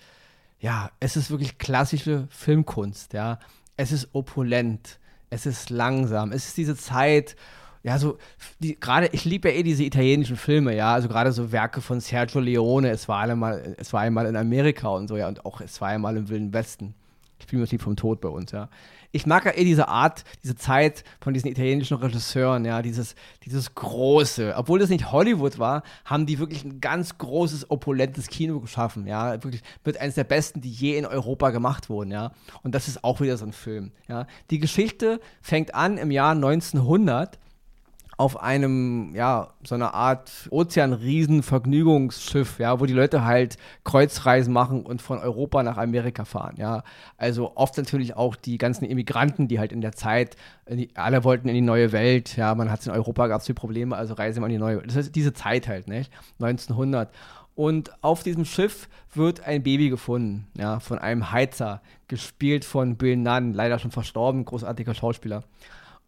ja, 0.60 0.92
es 1.00 1.16
ist 1.16 1.32
wirklich 1.32 1.58
klassische 1.58 2.28
Filmkunst, 2.30 3.14
ja. 3.14 3.40
Es 3.78 3.92
ist 3.92 4.10
opulent, 4.14 5.00
es 5.30 5.46
ist 5.46 5.70
langsam, 5.70 6.32
es 6.32 6.48
ist 6.48 6.58
diese 6.58 6.76
Zeit, 6.76 7.36
ja, 7.82 7.98
so, 7.98 8.18
gerade, 8.60 9.08
ich 9.14 9.24
liebe 9.24 9.50
ja 9.50 9.56
eh 9.56 9.64
diese 9.64 9.84
italienischen 9.84 10.36
Filme, 10.36 10.76
ja, 10.76 10.94
also 10.94 11.08
gerade 11.08 11.32
so 11.32 11.54
Werke 11.54 11.80
von 11.80 12.02
Sergio 12.02 12.42
Leone, 12.42 12.90
es 12.90 13.08
war 13.08 13.22
einmal, 13.22 13.76
es 13.78 13.94
war 13.94 14.02
einmal 14.02 14.26
in 14.26 14.36
Amerika 14.36 14.90
und 14.90 15.08
so, 15.08 15.16
ja, 15.16 15.30
und 15.30 15.46
auch 15.46 15.62
es 15.62 15.80
war 15.80 15.88
einmal 15.90 16.18
im 16.18 16.28
Wilden 16.28 16.52
Westen. 16.52 16.94
Ich 17.38 17.44
spiele 17.44 17.62
mir 17.62 17.66
das 17.66 17.72
Lied 17.72 17.82
vom 17.82 17.96
Tod 17.96 18.20
bei 18.20 18.28
uns, 18.28 18.52
ja 18.52 18.68
ich 19.12 19.26
mag 19.26 19.46
ja 19.46 19.54
eh 19.56 19.64
diese 19.64 19.88
Art, 19.88 20.24
diese 20.44 20.56
Zeit 20.56 21.04
von 21.20 21.34
diesen 21.34 21.50
italienischen 21.50 21.98
Regisseuren, 21.98 22.64
ja, 22.66 22.82
dieses, 22.82 23.16
dieses 23.44 23.74
große. 23.74 24.54
Obwohl 24.56 24.80
das 24.80 24.90
nicht 24.90 25.12
Hollywood 25.12 25.58
war, 25.58 25.84
haben 26.06 26.26
die 26.26 26.38
wirklich 26.38 26.64
ein 26.64 26.80
ganz 26.80 27.18
großes, 27.18 27.72
opulentes 27.72 28.28
Kino 28.28 28.60
geschaffen, 28.60 29.08
ja. 29.08 29.44
Wirklich 29.44 29.64
wird 29.84 29.98
eines 29.98 30.16
der 30.16 30.26
besten, 30.26 30.62
die 30.62 30.72
je 30.72 30.98
in 30.98 31.06
Europa 31.06 31.50
gemacht 31.50 31.90
wurden, 31.90 32.12
ja. 32.12 32.32
Und 32.62 32.76
das 32.76 32.88
ist 32.88 33.04
auch 33.04 33.20
wieder 33.20 33.38
so 33.38 33.46
ein 33.46 33.54
Film, 33.54 33.92
ja. 34.08 34.28
Die 34.52 34.60
Geschichte 34.60 35.20
fängt 35.42 35.74
an 35.74 35.98
im 35.98 36.12
Jahr 36.12 36.32
1900 36.32 37.40
auf 38.20 38.40
einem, 38.42 39.16
ja, 39.16 39.48
so 39.64 39.76
einer 39.76 39.94
Art 39.94 40.50
Ozeanriesen-Vergnügungsschiff, 40.52 42.60
ja, 42.60 42.82
wo 42.82 42.86
die 42.86 42.92
Leute 42.92 43.24
halt 43.24 43.56
Kreuzreisen 43.86 44.52
machen 44.52 44.86
und 44.86 45.02
von 45.02 45.20
Europa 45.20 45.64
nach 45.64 45.78
Amerika 45.78 46.26
fahren, 46.26 46.56
ja. 46.58 46.84
Also 47.16 47.56
oft 47.56 47.78
natürlich 47.78 48.18
auch 48.18 48.36
die 48.36 48.58
ganzen 48.58 48.84
Immigranten, 48.84 49.48
die 49.48 49.58
halt 49.58 49.72
in 49.72 49.80
der 49.80 49.94
Zeit, 49.94 50.36
die, 50.70 50.90
alle 50.96 51.24
wollten 51.24 51.48
in 51.48 51.56
die 51.56 51.62
neue 51.62 51.94
Welt, 51.94 52.36
ja, 52.36 52.54
man 52.56 52.70
hat 52.70 52.82
es 52.82 52.88
in 52.88 52.92
Europa, 52.92 53.28
gab 53.28 53.40
es 53.40 53.48
viele 53.48 53.56
Probleme, 53.56 53.96
also 53.96 54.16
reisen 54.16 54.42
wir 54.42 54.48
in 54.48 54.52
die 54.52 54.58
neue 54.58 54.80
Welt. 54.80 54.90
Das 54.90 54.98
heißt, 54.98 55.16
diese 55.16 55.32
Zeit 55.32 55.70
halt, 55.70 55.88
nicht? 55.88 56.12
1900. 56.42 57.10
Und 57.56 58.04
auf 58.04 58.24
diesem 58.24 58.44
Schiff 58.44 58.90
wird 59.14 59.48
ein 59.48 59.64
Baby 59.64 59.90
gefunden, 59.90 60.48
ja, 60.58 60.82
von 60.82 61.00
einem 61.00 61.32
Heizer, 61.32 61.82
gespielt 62.10 62.66
von 62.66 62.98
Bill 62.98 63.16
Nunn, 63.16 63.54
leider 63.54 63.80
schon 63.80 63.92
verstorben, 63.92 64.44
großartiger 64.44 64.94
Schauspieler. 64.94 65.46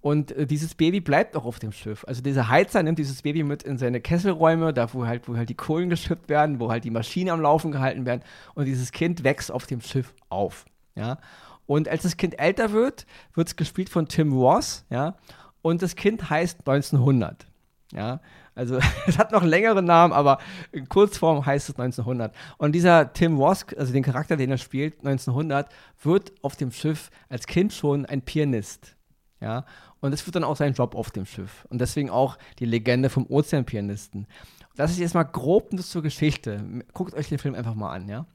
Und 0.02 0.32
äh, 0.32 0.48
dieses 0.48 0.76
Baby 0.76 1.00
bleibt 1.00 1.38
auch 1.38 1.46
auf 1.46 1.60
dem 1.60 1.72
Schiff. 1.72 2.04
Also 2.08 2.22
dieser 2.22 2.50
Heizer 2.50 2.82
nimmt 2.82 3.00
dieses 3.00 3.22
Baby 3.22 3.44
mit 3.44 3.64
in 3.64 3.78
seine 3.78 4.02
Kesselräume, 4.02 4.74
da 4.74 4.92
wo 4.94 5.06
halt, 5.06 5.28
wo 5.28 5.38
halt 5.38 5.50
die 5.50 5.56
Kohlen 5.56 5.90
geschippt 5.90 6.28
werden, 6.28 6.60
wo 6.60 6.72
halt 6.72 6.84
die 6.84 6.90
Maschinen 6.90 7.30
am 7.30 7.42
Laufen 7.42 7.72
gehalten 7.72 8.06
werden. 8.06 8.24
Und 8.56 8.66
dieses 8.66 8.92
Kind 8.92 9.24
wächst 9.24 9.52
auf 9.52 9.68
dem 9.68 9.82
Schiff 9.82 10.14
auf. 10.30 10.66
Ja. 10.96 11.20
Und 11.68 11.88
als 11.88 12.04
das 12.04 12.18
Kind 12.18 12.40
älter 12.40 12.72
wird, 12.72 13.06
wird 13.34 13.48
es 13.48 13.56
gespielt 13.56 13.90
von 13.90 14.08
Tim 14.08 14.34
Ross, 14.34 14.84
ja. 14.90 15.16
Und 15.62 15.82
das 15.82 15.96
Kind 15.96 16.30
heißt 16.30 16.68
1900. 16.68 17.46
Ja, 17.94 18.20
also 18.56 18.80
es 19.08 19.18
hat 19.18 19.32
noch 19.32 19.42
einen 19.42 19.50
längeren 19.50 19.86
Namen, 19.86 20.14
aber 20.14 20.40
in 20.72 20.90
Kurzform 20.90 21.46
heißt 21.46 21.70
es 21.70 21.76
1900. 21.76 22.34
Und 22.58 22.74
dieser 22.74 23.14
Tim 23.14 23.38
Ross, 23.38 23.66
also 23.78 23.94
den 23.94 24.04
Charakter, 24.04 24.38
den 24.38 24.52
er 24.52 24.58
spielt, 24.58 25.00
1900, 25.00 25.70
wird 26.02 26.34
auf 26.42 26.56
dem 26.56 26.72
Schiff 26.72 27.10
als 27.30 27.48
Kind 27.48 27.74
schon 27.74 28.06
ein 28.06 28.22
Pianist. 28.22 28.96
Ja, 29.40 29.66
und 30.02 30.12
das 30.12 30.26
wird 30.26 30.36
dann 30.36 30.44
auch 30.44 30.58
sein 30.58 30.74
Job 30.74 30.96
auf 30.96 31.12
dem 31.12 31.26
Schiff. 31.26 31.66
Und 31.70 31.80
deswegen 31.80 32.10
auch 32.10 32.38
die 32.60 32.66
Legende 32.66 33.10
vom 33.10 33.26
Ozeanpianisten. 33.28 34.28
Das 34.76 34.92
ist 34.92 35.00
jetzt 35.00 35.14
mal 35.14 35.24
grob 35.24 35.74
nur 35.74 35.84
zur 35.84 36.02
Geschichte. 36.02 36.84
Guckt 36.94 37.14
euch 37.14 37.30
den 37.30 37.38
Film 37.38 37.56
einfach 37.56 37.76
mal 37.76 37.92
an, 37.92 38.10
ja. 38.10 38.26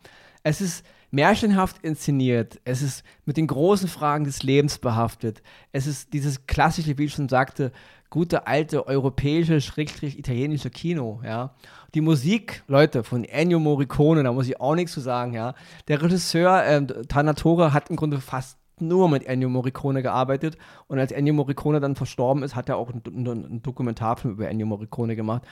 Es 0.42 0.61
ist 0.61 0.85
märchenhaft 1.11 1.79
inszeniert. 1.83 2.61
Es 2.64 2.83
ist 2.83 3.02
mit 3.24 3.37
den 3.37 3.46
großen 3.46 3.88
Fragen 3.88 4.24
des 4.24 4.42
Lebens 4.42 4.79
behaftet. 4.79 5.42
Es 5.72 5.87
ist 5.87 6.12
dieses 6.12 6.46
klassische, 6.46 6.98
wie 6.98 7.07
ich 7.07 7.14
schon 7.14 7.29
sagte, 7.29 7.72
gute 8.11 8.46
alte 8.46 8.87
europäische, 8.87 9.61
schrägstrich 9.61 10.18
italienische 10.18 10.70
Kino, 10.70 11.20
ja. 11.24 11.55
Die 11.94 12.00
Musik, 12.00 12.62
Leute, 12.68 13.02
von 13.02 13.24
Ennio 13.24 13.59
Morricone, 13.59 14.22
da 14.22 14.33
muss 14.33 14.46
ich 14.46 14.61
auch 14.61 14.74
nichts 14.74 14.92
zu 14.92 15.00
sagen, 15.00 15.33
ja. 15.33 15.55
Der 15.88 16.02
Regisseur 16.02 16.64
ähm, 16.64 16.87
Tanatore 17.09 17.72
hat 17.72 17.90
im 17.90 17.96
Grunde 17.96 18.20
fast 18.20 18.59
nur 18.81 19.09
mit 19.09 19.25
Ennio 19.25 19.49
Morricone 19.49 20.03
gearbeitet. 20.03 20.57
Und 20.87 20.99
als 20.99 21.12
Ennio 21.12 21.35
Morricone 21.35 21.81
dann 21.81 21.97
verstorben 21.97 22.43
ist, 22.43 22.57
hat 22.57 22.69
er 22.69 22.77
auch 22.77 22.91
einen, 22.91 23.29
einen 23.29 23.62
Dokumentarfilm 23.62 24.35
über 24.35 24.49
Ennio 24.49 24.67
Morricone 24.67 25.17
gemacht. 25.17 25.43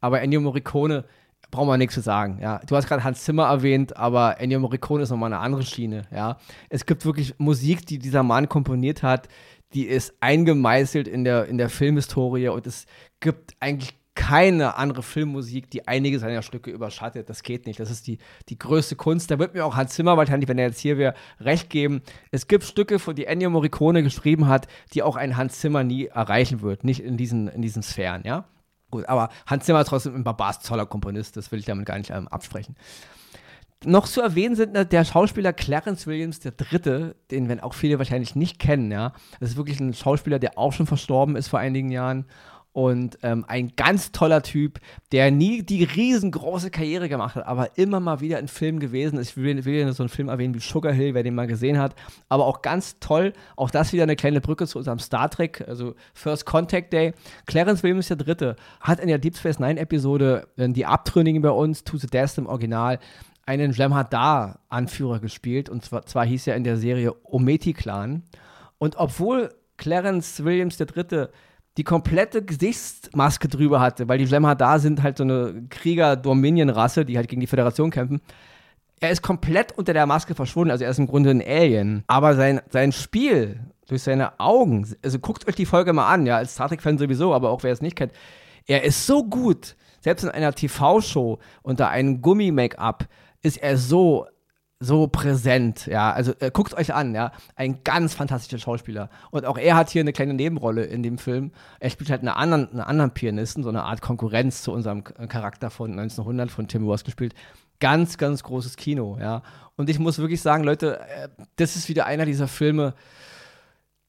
Aber 0.00 0.20
Ennio 0.20 0.40
Morricone, 0.40 1.04
brauchen 1.50 1.68
wir 1.68 1.76
nichts 1.78 1.94
zu 1.94 2.00
sagen. 2.00 2.38
Ja, 2.40 2.60
du 2.66 2.76
hast 2.76 2.86
gerade 2.86 3.04
Hans 3.04 3.24
Zimmer 3.24 3.46
erwähnt, 3.46 3.96
aber 3.96 4.40
Ennio 4.40 4.60
Morricone 4.60 5.02
ist 5.02 5.10
nochmal 5.10 5.32
eine 5.32 5.42
andere 5.42 5.62
Schiene. 5.62 6.02
Ja, 6.12 6.38
es 6.68 6.86
gibt 6.86 7.04
wirklich 7.04 7.34
Musik, 7.38 7.86
die 7.86 7.98
dieser 7.98 8.22
Mann 8.22 8.48
komponiert 8.48 9.02
hat, 9.02 9.28
die 9.74 9.84
ist 9.84 10.14
eingemeißelt 10.20 11.06
in 11.06 11.24
der, 11.24 11.46
in 11.46 11.58
der 11.58 11.68
Filmhistorie 11.68 12.48
und 12.48 12.66
es 12.66 12.86
gibt 13.20 13.54
eigentlich 13.60 13.94
keine 14.20 14.76
andere 14.76 15.02
Filmmusik, 15.02 15.70
die 15.70 15.88
einige 15.88 16.18
seiner 16.18 16.42
Stücke 16.42 16.70
überschattet. 16.70 17.30
Das 17.30 17.42
geht 17.42 17.64
nicht. 17.64 17.80
Das 17.80 17.90
ist 17.90 18.06
die, 18.06 18.18
die 18.50 18.58
größte 18.58 18.94
Kunst. 18.94 19.30
Da 19.30 19.38
wird 19.38 19.54
mir 19.54 19.64
auch 19.64 19.76
Hans 19.76 19.94
Zimmer 19.94 20.18
wahrscheinlich, 20.18 20.46
wenn 20.46 20.58
er 20.58 20.66
jetzt 20.66 20.78
hier 20.78 20.98
wäre, 20.98 21.14
recht 21.40 21.70
geben. 21.70 22.02
Es 22.30 22.46
gibt 22.46 22.64
Stücke, 22.64 22.98
die 23.14 23.24
Ennio 23.24 23.48
Morricone 23.48 24.02
geschrieben 24.02 24.46
hat, 24.46 24.68
die 24.92 25.02
auch 25.02 25.16
ein 25.16 25.38
Hans 25.38 25.60
Zimmer 25.60 25.84
nie 25.84 26.04
erreichen 26.04 26.60
wird. 26.60 26.84
Nicht 26.84 27.02
in 27.02 27.16
diesen, 27.16 27.48
in 27.48 27.62
diesen 27.62 27.82
Sphären, 27.82 28.22
ja. 28.26 28.44
Gut, 28.90 29.08
aber 29.08 29.30
Hans 29.46 29.64
Zimmer 29.64 29.80
ist 29.80 29.88
trotzdem 29.88 30.14
ein 30.14 30.24
Barbars 30.24 30.60
toller 30.60 30.84
Komponist. 30.84 31.38
Das 31.38 31.50
will 31.50 31.58
ich 31.58 31.64
damit 31.64 31.86
gar 31.86 31.96
nicht 31.96 32.10
ähm, 32.10 32.28
absprechen. 32.28 32.76
Noch 33.86 34.06
zu 34.06 34.20
erwähnen 34.20 34.54
sind 34.54 34.76
äh, 34.76 34.84
der 34.84 35.06
Schauspieler 35.06 35.54
Clarence 35.54 36.06
Williams 36.06 36.40
III., 36.44 37.14
den 37.30 37.48
wenn 37.48 37.60
auch 37.60 37.72
viele 37.72 37.96
wahrscheinlich 37.96 38.36
nicht 38.36 38.58
kennen, 38.58 38.92
ja. 38.92 39.14
Das 39.40 39.48
ist 39.48 39.56
wirklich 39.56 39.80
ein 39.80 39.94
Schauspieler, 39.94 40.38
der 40.38 40.58
auch 40.58 40.74
schon 40.74 40.86
verstorben 40.86 41.36
ist 41.36 41.48
vor 41.48 41.58
einigen 41.58 41.90
Jahren 41.90 42.26
und 42.72 43.18
ähm, 43.22 43.44
ein 43.48 43.72
ganz 43.74 44.12
toller 44.12 44.42
Typ, 44.42 44.78
der 45.10 45.30
nie 45.30 45.62
die 45.62 45.82
riesengroße 45.82 46.70
Karriere 46.70 47.08
gemacht 47.08 47.34
hat, 47.34 47.46
aber 47.46 47.76
immer 47.76 47.98
mal 47.98 48.20
wieder 48.20 48.38
in 48.38 48.46
Filmen 48.46 48.78
gewesen 48.78 49.18
ist. 49.18 49.30
Ich 49.30 49.36
will, 49.36 49.64
will 49.64 49.74
ja 49.74 49.92
so 49.92 50.04
einen 50.04 50.08
Film 50.08 50.28
erwähnen 50.28 50.54
wie 50.54 50.60
Sugar 50.60 50.92
Hill, 50.92 51.14
wer 51.14 51.24
den 51.24 51.34
mal 51.34 51.48
gesehen 51.48 51.78
hat, 51.78 51.96
aber 52.28 52.46
auch 52.46 52.62
ganz 52.62 52.98
toll, 53.00 53.32
auch 53.56 53.70
das 53.70 53.92
wieder 53.92 54.04
eine 54.04 54.16
kleine 54.16 54.40
Brücke 54.40 54.66
zu 54.66 54.78
unserem 54.78 55.00
Star 55.00 55.28
Trek, 55.30 55.64
also 55.66 55.94
First 56.14 56.46
Contact 56.46 56.92
Day. 56.92 57.12
Clarence 57.46 57.82
Williams 57.82 58.08
der 58.08 58.16
Dritte 58.16 58.56
hat 58.80 59.00
in 59.00 59.08
der 59.08 59.18
Deep 59.18 59.36
Space 59.36 59.58
Nine 59.58 59.80
Episode 59.80 60.46
äh, 60.56 60.68
die 60.68 60.86
Abtrünnigen 60.86 61.42
bei 61.42 61.50
uns, 61.50 61.82
To 61.82 61.96
the 61.96 62.06
Death 62.06 62.38
im 62.38 62.46
Original, 62.46 63.00
einen 63.46 63.72
Jem'Hadar-Anführer 63.72 65.18
gespielt 65.18 65.68
und 65.68 65.84
zwar, 65.84 66.06
zwar 66.06 66.24
hieß 66.24 66.46
er 66.46 66.54
in 66.54 66.62
der 66.62 66.76
Serie 66.76 67.14
Ometi-Clan 67.24 68.22
und 68.78 68.96
obwohl 68.96 69.50
Clarence 69.76 70.44
Williams 70.44 70.76
der 70.76 70.86
Dritte 70.86 71.32
die 71.80 71.84
komplette 71.84 72.44
Gesichtsmaske 72.44 73.48
drüber 73.48 73.80
hatte, 73.80 74.06
weil 74.06 74.18
die 74.18 74.26
Jemma 74.26 74.54
da 74.54 74.78
sind 74.78 75.02
halt 75.02 75.16
so 75.16 75.24
eine 75.24 75.62
Krieger-Dominion-Rasse, 75.70 77.06
die 77.06 77.16
halt 77.16 77.28
gegen 77.28 77.40
die 77.40 77.46
Föderation 77.46 77.90
kämpfen. 77.90 78.20
Er 79.00 79.08
ist 79.08 79.22
komplett 79.22 79.72
unter 79.78 79.94
der 79.94 80.04
Maske 80.04 80.34
verschwunden, 80.34 80.72
also 80.72 80.84
er 80.84 80.90
ist 80.90 80.98
im 80.98 81.06
Grunde 81.06 81.30
ein 81.30 81.40
Alien. 81.40 82.04
Aber 82.06 82.36
sein, 82.36 82.60
sein 82.68 82.92
Spiel 82.92 83.60
durch 83.88 84.02
seine 84.02 84.38
Augen, 84.38 84.94
also 85.02 85.18
guckt 85.20 85.48
euch 85.48 85.54
die 85.54 85.64
Folge 85.64 85.94
mal 85.94 86.12
an, 86.12 86.26
ja, 86.26 86.36
als 86.36 86.52
Star 86.52 86.68
Trek-Fan 86.68 86.98
sowieso, 86.98 87.32
aber 87.32 87.48
auch 87.48 87.62
wer 87.62 87.72
es 87.72 87.80
nicht 87.80 87.96
kennt, 87.96 88.12
er 88.66 88.84
ist 88.84 89.06
so 89.06 89.24
gut 89.24 89.74
selbst 90.02 90.24
in 90.24 90.28
einer 90.28 90.52
TV-Show 90.52 91.38
unter 91.62 91.88
einem 91.88 92.20
Gummi-Make-up 92.20 93.08
ist 93.40 93.56
er 93.56 93.78
so 93.78 94.26
so 94.82 95.06
präsent, 95.06 95.86
ja. 95.86 96.10
Also 96.10 96.32
äh, 96.40 96.50
guckt 96.50 96.74
euch 96.74 96.94
an, 96.94 97.14
ja. 97.14 97.32
Ein 97.54 97.84
ganz 97.84 98.14
fantastischer 98.14 98.58
Schauspieler. 98.58 99.10
Und 99.30 99.44
auch 99.44 99.58
er 99.58 99.76
hat 99.76 99.90
hier 99.90 100.00
eine 100.00 100.14
kleine 100.14 100.32
Nebenrolle 100.32 100.84
in 100.84 101.02
dem 101.02 101.18
Film. 101.18 101.52
Er 101.80 101.90
spielt 101.90 102.10
halt 102.10 102.20
einen 102.20 102.30
anderen, 102.30 102.70
einen 102.70 102.80
anderen 102.80 103.10
Pianisten, 103.10 103.62
so 103.62 103.68
eine 103.68 103.84
Art 103.84 104.00
Konkurrenz 104.00 104.62
zu 104.62 104.72
unserem 104.72 105.04
Charakter 105.04 105.68
von 105.68 105.92
1900 105.92 106.50
von 106.50 106.66
Tim 106.66 106.84
Ross 106.86 107.04
gespielt. 107.04 107.34
Ganz, 107.78 108.16
ganz 108.16 108.42
großes 108.42 108.76
Kino, 108.76 109.18
ja. 109.20 109.42
Und 109.76 109.90
ich 109.90 109.98
muss 109.98 110.18
wirklich 110.18 110.40
sagen, 110.40 110.64
Leute, 110.64 110.98
äh, 111.00 111.28
das 111.56 111.76
ist 111.76 111.90
wieder 111.90 112.06
einer 112.06 112.24
dieser 112.24 112.48
Filme, 112.48 112.94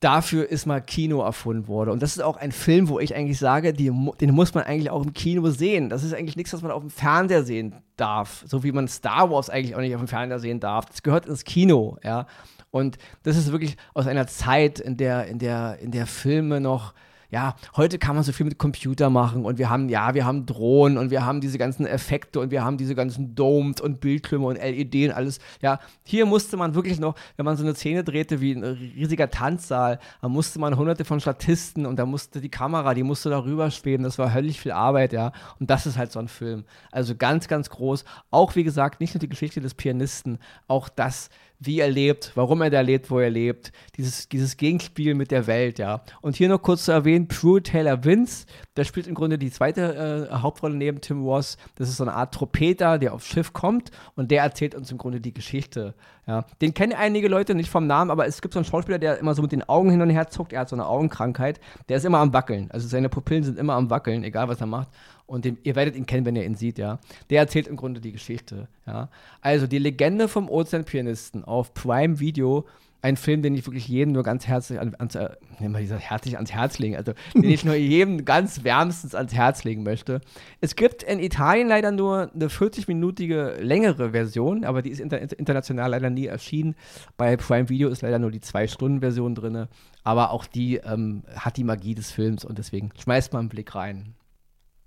dafür 0.01 0.49
ist 0.49 0.65
mal 0.65 0.81
Kino 0.81 1.21
erfunden 1.21 1.67
worden. 1.67 1.91
Und 1.91 2.01
das 2.01 2.17
ist 2.17 2.23
auch 2.23 2.35
ein 2.35 2.51
Film, 2.51 2.89
wo 2.89 2.99
ich 2.99 3.15
eigentlich 3.15 3.37
sage, 3.37 3.71
die, 3.71 3.91
den 4.19 4.31
muss 4.33 4.53
man 4.53 4.63
eigentlich 4.63 4.89
auch 4.89 5.03
im 5.03 5.13
Kino 5.13 5.49
sehen. 5.51 5.89
Das 5.89 6.03
ist 6.03 6.13
eigentlich 6.13 6.35
nichts, 6.35 6.51
was 6.53 6.63
man 6.63 6.71
auf 6.71 6.81
dem 6.81 6.89
Fernseher 6.89 7.43
sehen 7.43 7.75
darf. 7.97 8.43
So 8.47 8.63
wie 8.63 8.71
man 8.71 8.87
Star 8.87 9.29
Wars 9.29 9.49
eigentlich 9.49 9.75
auch 9.75 9.79
nicht 9.79 9.93
auf 9.93 10.01
dem 10.01 10.07
Fernseher 10.07 10.39
sehen 10.39 10.59
darf. 10.59 10.87
Das 10.87 11.03
gehört 11.03 11.27
ins 11.27 11.45
Kino, 11.45 11.97
ja. 12.03 12.25
Und 12.71 12.97
das 13.23 13.37
ist 13.37 13.51
wirklich 13.51 13.77
aus 13.93 14.07
einer 14.07 14.27
Zeit, 14.27 14.79
in 14.79 14.97
der, 14.97 15.27
in 15.27 15.37
der, 15.37 15.77
in 15.79 15.91
der 15.91 16.07
Filme 16.07 16.59
noch 16.59 16.93
ja, 17.31 17.55
heute 17.77 17.97
kann 17.97 18.15
man 18.15 18.25
so 18.25 18.33
viel 18.33 18.45
mit 18.45 18.57
Computer 18.57 19.09
machen 19.09 19.45
und 19.45 19.57
wir 19.57 19.69
haben, 19.69 19.87
ja, 19.87 20.13
wir 20.13 20.25
haben 20.25 20.45
Drohnen 20.45 20.97
und 20.97 21.11
wir 21.11 21.25
haben 21.25 21.39
diese 21.39 21.57
ganzen 21.57 21.85
Effekte 21.85 22.41
und 22.41 22.51
wir 22.51 22.63
haben 22.63 22.77
diese 22.77 22.93
ganzen 22.93 23.35
Domes 23.35 23.79
und 23.79 24.01
Bildschirme 24.01 24.45
und 24.45 24.57
LED 24.57 25.09
und 25.09 25.11
alles. 25.11 25.39
Ja, 25.61 25.79
hier 26.03 26.25
musste 26.25 26.57
man 26.57 26.75
wirklich 26.75 26.99
noch, 26.99 27.15
wenn 27.37 27.45
man 27.45 27.55
so 27.55 27.63
eine 27.63 27.73
Szene 27.73 28.03
drehte 28.03 28.41
wie 28.41 28.51
ein 28.51 28.63
riesiger 28.63 29.29
Tanzsaal, 29.29 29.99
da 30.21 30.27
musste 30.27 30.59
man 30.59 30.75
hunderte 30.75 31.05
von 31.05 31.21
Statisten 31.21 31.85
und 31.85 31.97
da 31.97 32.05
musste 32.05 32.41
die 32.41 32.49
Kamera, 32.49 32.93
die 32.93 33.03
musste 33.03 33.29
darüber 33.29 33.71
schweben. 33.71 34.03
Das 34.03 34.19
war 34.19 34.33
höllisch 34.33 34.59
viel 34.59 34.73
Arbeit, 34.73 35.13
ja. 35.13 35.31
Und 35.57 35.69
das 35.69 35.85
ist 35.85 35.97
halt 35.97 36.11
so 36.11 36.19
ein 36.19 36.27
Film. 36.27 36.65
Also 36.91 37.15
ganz, 37.15 37.47
ganz 37.47 37.69
groß. 37.69 38.03
Auch 38.29 38.55
wie 38.55 38.65
gesagt, 38.65 38.99
nicht 38.99 39.13
nur 39.13 39.19
die 39.19 39.29
Geschichte 39.29 39.61
des 39.61 39.73
Pianisten, 39.73 40.37
auch 40.67 40.89
das, 40.89 41.29
wie 41.63 41.79
er 41.79 41.89
lebt, 41.89 42.31
warum 42.33 42.61
er 42.63 42.71
da 42.71 42.81
lebt, 42.81 43.11
wo 43.11 43.19
er 43.19 43.29
lebt, 43.29 43.71
dieses, 43.95 44.27
dieses 44.27 44.57
Gegenspiel 44.57 45.13
mit 45.13 45.29
der 45.29 45.45
Welt, 45.45 45.77
ja. 45.77 46.01
Und 46.21 46.35
hier 46.35 46.49
noch 46.49 46.61
kurz 46.61 46.85
zu 46.85 46.91
erwähnen, 46.91 47.27
Pruitt 47.27 47.67
Taylor 47.67 48.03
Vince, 48.03 48.47
der 48.75 48.83
spielt 48.83 49.05
im 49.05 49.13
Grunde 49.13 49.37
die 49.37 49.51
zweite 49.51 50.27
äh, 50.31 50.33
Hauptrolle 50.33 50.75
neben 50.75 51.01
Tim 51.01 51.23
Ross. 51.23 51.57
Das 51.75 51.87
ist 51.87 51.97
so 51.97 52.03
eine 52.03 52.13
Art 52.13 52.33
Trompeter, 52.33 52.97
der 52.97 53.13
aufs 53.13 53.27
Schiff 53.27 53.53
kommt 53.53 53.91
und 54.15 54.31
der 54.31 54.41
erzählt 54.41 54.73
uns 54.73 54.91
im 54.91 54.97
Grunde 54.97 55.21
die 55.21 55.33
Geschichte, 55.33 55.93
ja. 56.27 56.45
Den 56.61 56.73
kennen 56.73 56.93
einige 56.93 57.27
Leute 57.27 57.53
nicht 57.53 57.69
vom 57.69 57.85
Namen, 57.85 58.09
aber 58.09 58.25
es 58.25 58.41
gibt 58.41 58.53
so 58.53 58.59
einen 58.59 58.65
Schauspieler, 58.65 58.99
der 58.99 59.19
immer 59.19 59.35
so 59.35 59.41
mit 59.41 59.51
den 59.51 59.67
Augen 59.67 59.91
hin 59.91 60.01
und 60.01 60.09
her 60.09 60.29
zuckt, 60.29 60.53
er 60.53 60.61
hat 60.61 60.69
so 60.69 60.75
eine 60.75 60.87
Augenkrankheit, 60.87 61.59
der 61.89 61.97
ist 61.97 62.05
immer 62.05 62.19
am 62.19 62.33
Wackeln, 62.33 62.71
also 62.71 62.87
seine 62.87 63.09
Pupillen 63.09 63.43
sind 63.43 63.59
immer 63.59 63.73
am 63.73 63.89
Wackeln, 63.89 64.23
egal 64.23 64.47
was 64.47 64.61
er 64.61 64.67
macht. 64.67 64.89
Und 65.31 65.45
den, 65.45 65.57
ihr 65.63 65.77
werdet 65.77 65.95
ihn 65.95 66.05
kennen, 66.05 66.25
wenn 66.25 66.35
ihr 66.35 66.43
ihn 66.43 66.55
seht, 66.55 66.77
ja. 66.77 66.99
Der 67.29 67.39
erzählt 67.39 67.67
im 67.67 67.77
Grunde 67.77 68.01
die 68.01 68.11
Geschichte, 68.11 68.67
ja. 68.85 69.07
Also 69.39 69.65
die 69.65 69.79
Legende 69.79 70.27
vom 70.27 70.49
Ozeanpianisten 70.49 71.45
auf 71.45 71.73
Prime 71.73 72.19
Video, 72.19 72.65
ein 73.01 73.15
Film, 73.15 73.41
den 73.41 73.55
ich 73.55 73.65
wirklich 73.65 73.87
jedem 73.87 74.11
nur 74.11 74.23
ganz 74.23 74.45
herzlich 74.45 74.77
an, 74.77 74.93
ans, 74.99 75.15
äh, 75.15 75.29
herzlich 75.57 76.35
ans 76.35 76.51
Herz 76.51 76.79
legen, 76.79 76.97
also 76.97 77.13
den 77.33 77.49
ich 77.49 77.63
nur 77.63 77.75
jedem 77.75 78.25
ganz 78.25 78.65
wärmstens 78.65 79.15
ans 79.15 79.33
Herz 79.33 79.63
legen 79.63 79.83
möchte. 79.83 80.19
Es 80.59 80.75
gibt 80.75 81.01
in 81.01 81.19
Italien 81.19 81.69
leider 81.69 81.91
nur 81.91 82.29
eine 82.35 82.49
40-minütige 82.49 83.61
längere 83.61 84.11
Version, 84.11 84.65
aber 84.65 84.81
die 84.81 84.89
ist 84.89 84.99
inter 84.99 85.21
international 85.39 85.91
leider 85.91 86.09
nie 86.09 86.25
erschienen. 86.25 86.75
Bei 87.15 87.37
Prime 87.37 87.69
Video 87.69 87.87
ist 87.87 88.01
leider 88.01 88.19
nur 88.19 88.31
die 88.31 88.41
2-Stunden-Version 88.41 89.33
drin, 89.33 89.67
aber 90.03 90.31
auch 90.31 90.45
die 90.45 90.75
ähm, 90.75 91.23
hat 91.37 91.55
die 91.55 91.63
Magie 91.63 91.95
des 91.95 92.11
Films 92.11 92.43
und 92.43 92.57
deswegen 92.57 92.91
schmeißt 93.01 93.31
mal 93.31 93.39
einen 93.39 93.47
Blick 93.47 93.73
rein. 93.75 94.13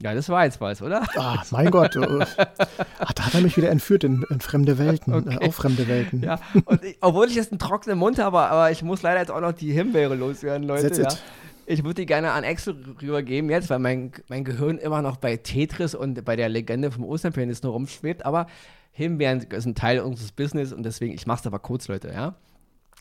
Ja, 0.02 0.12
das 0.12 0.28
war 0.28 0.44
jetzt 0.44 0.60
was, 0.60 0.82
oder? 0.82 1.02
Ah, 1.16 1.42
mein 1.50 1.70
Gott. 1.70 1.96
Ach, 2.98 3.12
da 3.12 3.26
hat 3.26 3.34
er 3.34 3.40
mich 3.40 3.56
wieder 3.56 3.70
entführt 3.70 4.04
in, 4.04 4.24
in 4.28 4.40
fremde 4.40 4.78
Welten, 4.78 5.12
äh, 5.12 5.16
okay. 5.16 5.38
äh, 5.40 5.48
auf 5.48 5.54
fremde 5.54 5.88
Welten. 5.88 6.22
Ja, 6.22 6.40
und 6.64 6.84
ich, 6.84 6.98
obwohl 7.00 7.28
ich 7.28 7.36
jetzt 7.36 7.52
einen 7.52 7.58
trockenen 7.58 7.98
Mund 7.98 8.18
habe, 8.18 8.40
aber 8.40 8.70
ich 8.70 8.82
muss 8.82 9.02
leider 9.02 9.20
jetzt 9.20 9.30
auch 9.30 9.40
noch 9.40 9.52
die 9.52 9.72
Himbeere 9.72 10.14
loswerden, 10.14 10.66
Leute. 10.66 11.02
Ja. 11.02 11.08
Ich 11.66 11.82
würde 11.82 12.02
die 12.02 12.06
gerne 12.06 12.32
an 12.32 12.44
Axel 12.44 12.76
rübergeben 13.00 13.48
jetzt, 13.48 13.70
weil 13.70 13.78
mein, 13.78 14.12
mein 14.28 14.44
Gehirn 14.44 14.76
immer 14.76 15.00
noch 15.00 15.16
bei 15.16 15.36
Tetris 15.36 15.94
und 15.94 16.22
bei 16.24 16.36
der 16.36 16.50
Legende 16.50 16.90
vom 16.90 17.04
Osternpianisten 17.04 17.70
rumschwebt, 17.70 18.26
aber 18.26 18.46
Himbeeren 18.92 19.40
ist 19.40 19.64
ein 19.64 19.74
Teil 19.74 20.00
unseres 20.00 20.32
Business 20.32 20.72
und 20.72 20.82
deswegen, 20.82 21.14
ich 21.14 21.26
mache 21.26 21.40
es 21.40 21.46
aber 21.46 21.58
kurz, 21.58 21.88
Leute, 21.88 22.08
ja. 22.08 22.34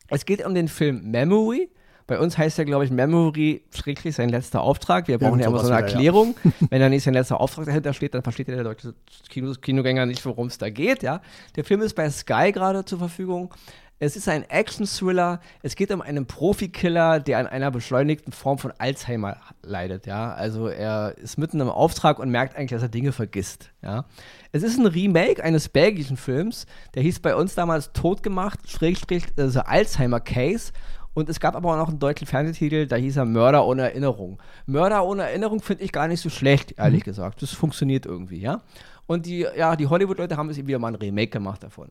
Es 0.08 0.26
geht 0.26 0.46
um 0.46 0.56
den 0.56 0.68
Film 0.68 1.12
Memory 1.12 1.70
bei 2.08 2.20
uns 2.20 2.38
heißt 2.38 2.58
ja, 2.58 2.64
glaube 2.64 2.86
ich, 2.86 2.92
Memory 2.92 3.64
schräglich 3.74 4.16
sein 4.16 4.30
letzter 4.30 4.62
Auftrag. 4.62 5.08
Wir 5.08 5.18
brauchen 5.18 5.40
ja, 5.40 5.48
immer 5.48 5.60
so 5.60 5.72
eine 5.72 5.82
Erklärung. 5.82 6.36
Ja. 6.44 6.52
Wenn 6.70 6.82
da 6.82 6.90
nicht 6.90 7.04
sein 7.04 7.14
letzter 7.14 7.40
Auftrag 7.40 7.66
dahinter 7.66 7.94
steht, 7.94 8.14
dann 8.14 8.24
versteht 8.24 8.48
ja 8.48 8.56
der 8.56 8.64
deutsche 8.64 8.94
Kino 9.30 9.54
Kinogänger 9.54 10.06
nicht, 10.06 10.26
worum 10.26 10.48
es 10.48 10.58
da 10.58 10.70
geht. 10.70 11.04
Ja? 11.04 11.22
Der 11.56 11.64
Film 11.64 11.82
ist 11.82 11.96
bei 11.96 12.10
Sky 12.10 12.52
gerade 12.52 12.84
zur 12.86 13.00
Verfügung. 13.00 13.54
Es 14.00 14.18
ist 14.18 14.28
ein 14.28 14.44
Action-Thriller. 14.50 15.40
Es 15.62 15.78
geht 15.78 15.90
um 15.92 16.02
einen 16.02 16.26
Profikiller, 16.26 17.22
der 17.22 17.38
an 17.38 17.48
einer 17.48 17.72
beschleunigten 17.72 18.34
Form 18.34 18.58
von 18.58 18.74
Alzheimer 18.78 19.38
leidet. 19.62 20.06
Ja? 20.06 20.34
Also 20.34 20.68
er 20.68 21.18
ist 21.18 21.38
mitten 21.38 21.62
im 21.62 21.70
Auftrag 21.70 22.20
und 22.20 22.30
merkt 22.30 22.58
eigentlich, 22.58 22.72
dass 22.72 22.82
er 22.82 22.90
Dinge 22.90 23.14
vergisst. 23.14 23.70
Ja? 23.82 24.04
Es 24.52 24.62
ist 24.62 24.78
ein 24.78 24.88
Remake 24.88 25.42
eines 25.42 25.70
belgischen 25.70 26.18
Films, 26.18 26.66
der 26.96 27.04
hieß 27.04 27.22
bei 27.22 27.34
uns 27.34 27.56
damals 27.56 27.94
Totgemacht, 27.94 28.70
Schrägstrich, 28.70 29.24
also 29.38 29.62
Alzheimer 29.62 30.20
Case. 30.20 30.74
Und 31.14 31.30
es 31.30 31.40
gab 31.40 31.56
aber 31.56 31.74
auch 31.74 31.78
noch 31.78 31.90
einen 31.90 32.00
deutschen 32.00 32.28
Fernsehtitel, 32.28 32.88
da 32.88 32.96
hieß 32.96 33.18
er 33.18 33.26
Mörder 33.26 33.66
ohne 33.66 33.84
Erinnerung. 33.84 34.42
Mörder 34.66 35.06
ohne 35.06 35.24
Erinnerung 35.24 35.62
finde 35.62 35.84
ich 35.84 35.92
gar 35.92 36.08
nicht 36.08 36.22
so 36.22 36.30
schlecht, 36.30 36.74
ehrlich 36.78 37.02
mhm. 37.02 37.06
gesagt. 37.06 37.42
Das 37.42 37.52
funktioniert 37.52 38.06
irgendwie, 38.06 38.40
ja. 38.40 38.62
Und 39.06 39.26
die, 39.26 39.46
ja, 39.58 39.76
die 39.76 39.88
Hollywood-Leute 39.88 40.38
haben 40.38 40.50
es 40.50 40.58
eben 40.58 40.68
wieder 40.68 40.80
mal 40.80 40.88
ein 40.88 40.96
Remake 40.96 41.32
gemacht 41.32 41.62
davon. 41.62 41.90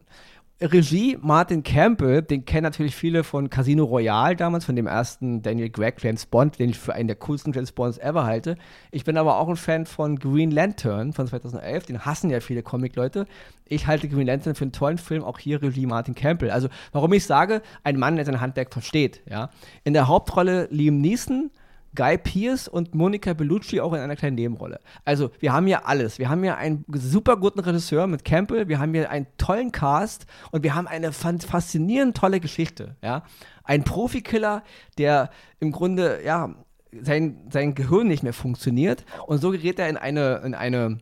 Regie 0.62 1.18
Martin 1.20 1.64
Campbell, 1.64 2.22
den 2.22 2.44
kennen 2.44 2.62
natürlich 2.62 2.94
viele 2.94 3.25
von 3.25 3.51
Casino 3.51 3.85
Royale 3.85 4.37
damals, 4.37 4.64
von 4.64 4.77
dem 4.77 4.87
ersten 4.87 5.42
Daniel 5.42 5.70
Craig 5.70 5.96
James 6.01 6.25
Bond, 6.27 6.59
den 6.61 6.70
ich 6.70 6.79
für 6.79 6.94
einen 6.94 7.09
der 7.09 7.16
coolsten 7.16 7.53
James 7.53 7.72
Bonds 7.72 7.98
ever 7.98 8.25
halte. 8.25 8.57
Ich 8.92 9.05
bin 9.05 9.16
aber 9.16 9.38
auch 9.38 9.48
ein 9.48 9.57
Fan 9.57 9.87
von 9.87 10.18
Green 10.18 10.53
Lantern 10.53 11.12
von 11.12 11.27
2011, 11.27 11.87
den 11.87 12.05
hassen 12.05 12.31
ja 12.31 12.38
viele 12.38 12.62
Comic-Leute. 12.62 13.27
Ich 13.66 13.88
halte 13.88 14.09
Green 14.09 14.27
Lantern 14.27 14.55
für 14.55 14.62
einen 14.62 14.72
tollen 14.72 14.98
Film, 14.98 15.25
auch 15.25 15.38
hier 15.38 15.61
Regie 15.61 15.87
Martin 15.87 16.14
Campbell. 16.14 16.51
Also, 16.51 16.68
warum 16.92 17.12
ich 17.12 17.27
sage, 17.27 17.62
ein 17.83 17.98
Mann, 17.98 18.14
der 18.14 18.25
sein 18.25 18.40
Handwerk 18.40 18.72
versteht, 18.72 19.20
ja. 19.29 19.51
In 19.83 19.94
der 19.94 20.07
Hauptrolle 20.07 20.68
Liam 20.70 21.01
Neeson, 21.01 21.51
Guy 21.95 22.17
Pierce 22.19 22.69
und 22.69 22.95
Monica 22.95 23.35
Bellucci 23.35 23.81
auch 23.81 23.93
in 23.93 24.01
einer 24.01 24.17
kleinen 24.17 24.37
Nebenrolle. 24.37 24.81
Also, 25.05 25.31
wir 25.41 25.53
haben 25.53 25.67
hier 25.67 25.87
alles. 25.87 26.19
Wir 26.19 26.29
haben 26.29 26.43
hier 26.43 26.57
einen 26.57 26.85
super 26.93 27.37
guten 27.37 27.61
Regisseur 27.61 28.07
mit 28.07 28.25
Campbell, 28.25 28.69
wir 28.69 28.79
haben 28.79 28.95
hier 28.95 29.11
einen 29.11 29.27
tollen 29.37 29.73
Cast 29.73 30.27
und 30.51 30.63
wir 30.63 30.75
haben 30.75 30.87
eine 30.87 31.13
faszinierend 31.13 32.17
tolle 32.17 32.41
Geschichte. 32.41 32.97
Ja? 33.03 33.25
Ein 33.65 33.85
Profikiller, 33.85 34.63
der 34.99 35.31
im 35.61 35.73
Grunde, 35.73 36.21
ja, 36.25 36.55
sein, 37.01 37.49
sein 37.51 37.75
Gehirn 37.75 38.09
nicht 38.09 38.23
mehr 38.23 38.35
funktioniert 38.35 39.05
und 39.27 39.39
so 39.39 39.51
gerät 39.51 39.79
er 39.79 39.89
in 39.89 39.97
eine, 39.97 40.43
in 40.45 40.55
eine 40.55 40.99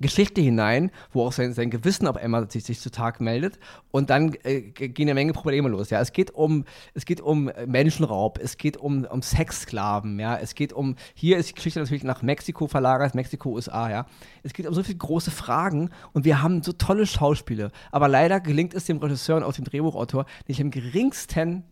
Geschichte 0.00 0.40
hinein, 0.40 0.90
wo 1.12 1.24
auch 1.24 1.32
sein, 1.32 1.52
sein 1.52 1.70
Gewissen 1.70 2.06
auf 2.06 2.16
einmal 2.16 2.50
sich, 2.50 2.64
sich 2.64 2.80
zutage 2.80 3.22
meldet 3.22 3.58
und 3.90 4.10
dann 4.10 4.34
äh, 4.44 4.60
gehen 4.60 5.08
eine 5.08 5.14
Menge 5.14 5.32
Probleme 5.32 5.68
los. 5.68 5.90
Ja, 5.90 6.00
es 6.00 6.12
geht 6.12 6.32
um 6.32 6.64
es 6.94 7.04
geht 7.04 7.20
um 7.20 7.50
Menschenraub, 7.66 8.38
es 8.42 8.56
geht 8.56 8.76
um, 8.76 9.04
um 9.04 9.22
Sexsklaven, 9.22 10.18
ja, 10.18 10.36
es 10.36 10.54
geht 10.54 10.72
um 10.72 10.96
hier 11.14 11.38
ist 11.38 11.50
die 11.50 11.54
Geschichte 11.54 11.80
natürlich 11.80 12.04
nach 12.04 12.22
Mexiko 12.22 12.66
verlagert, 12.66 13.14
Mexiko 13.14 13.50
USA, 13.50 13.90
ja. 13.90 14.06
Es 14.42 14.52
geht 14.52 14.66
um 14.66 14.74
so 14.74 14.82
viele 14.82 14.98
große 14.98 15.30
Fragen 15.30 15.90
und 16.12 16.24
wir 16.24 16.42
haben 16.42 16.62
so 16.62 16.72
tolle 16.72 17.06
Schauspiele, 17.06 17.70
aber 17.90 18.08
leider 18.08 18.40
gelingt 18.40 18.74
es 18.74 18.84
dem 18.84 18.98
Regisseur 18.98 19.36
und 19.36 19.44
auch 19.44 19.54
dem 19.54 19.64
Drehbuchautor 19.64 20.26
nicht 20.46 20.60
im 20.60 20.70
geringsten 20.70 21.64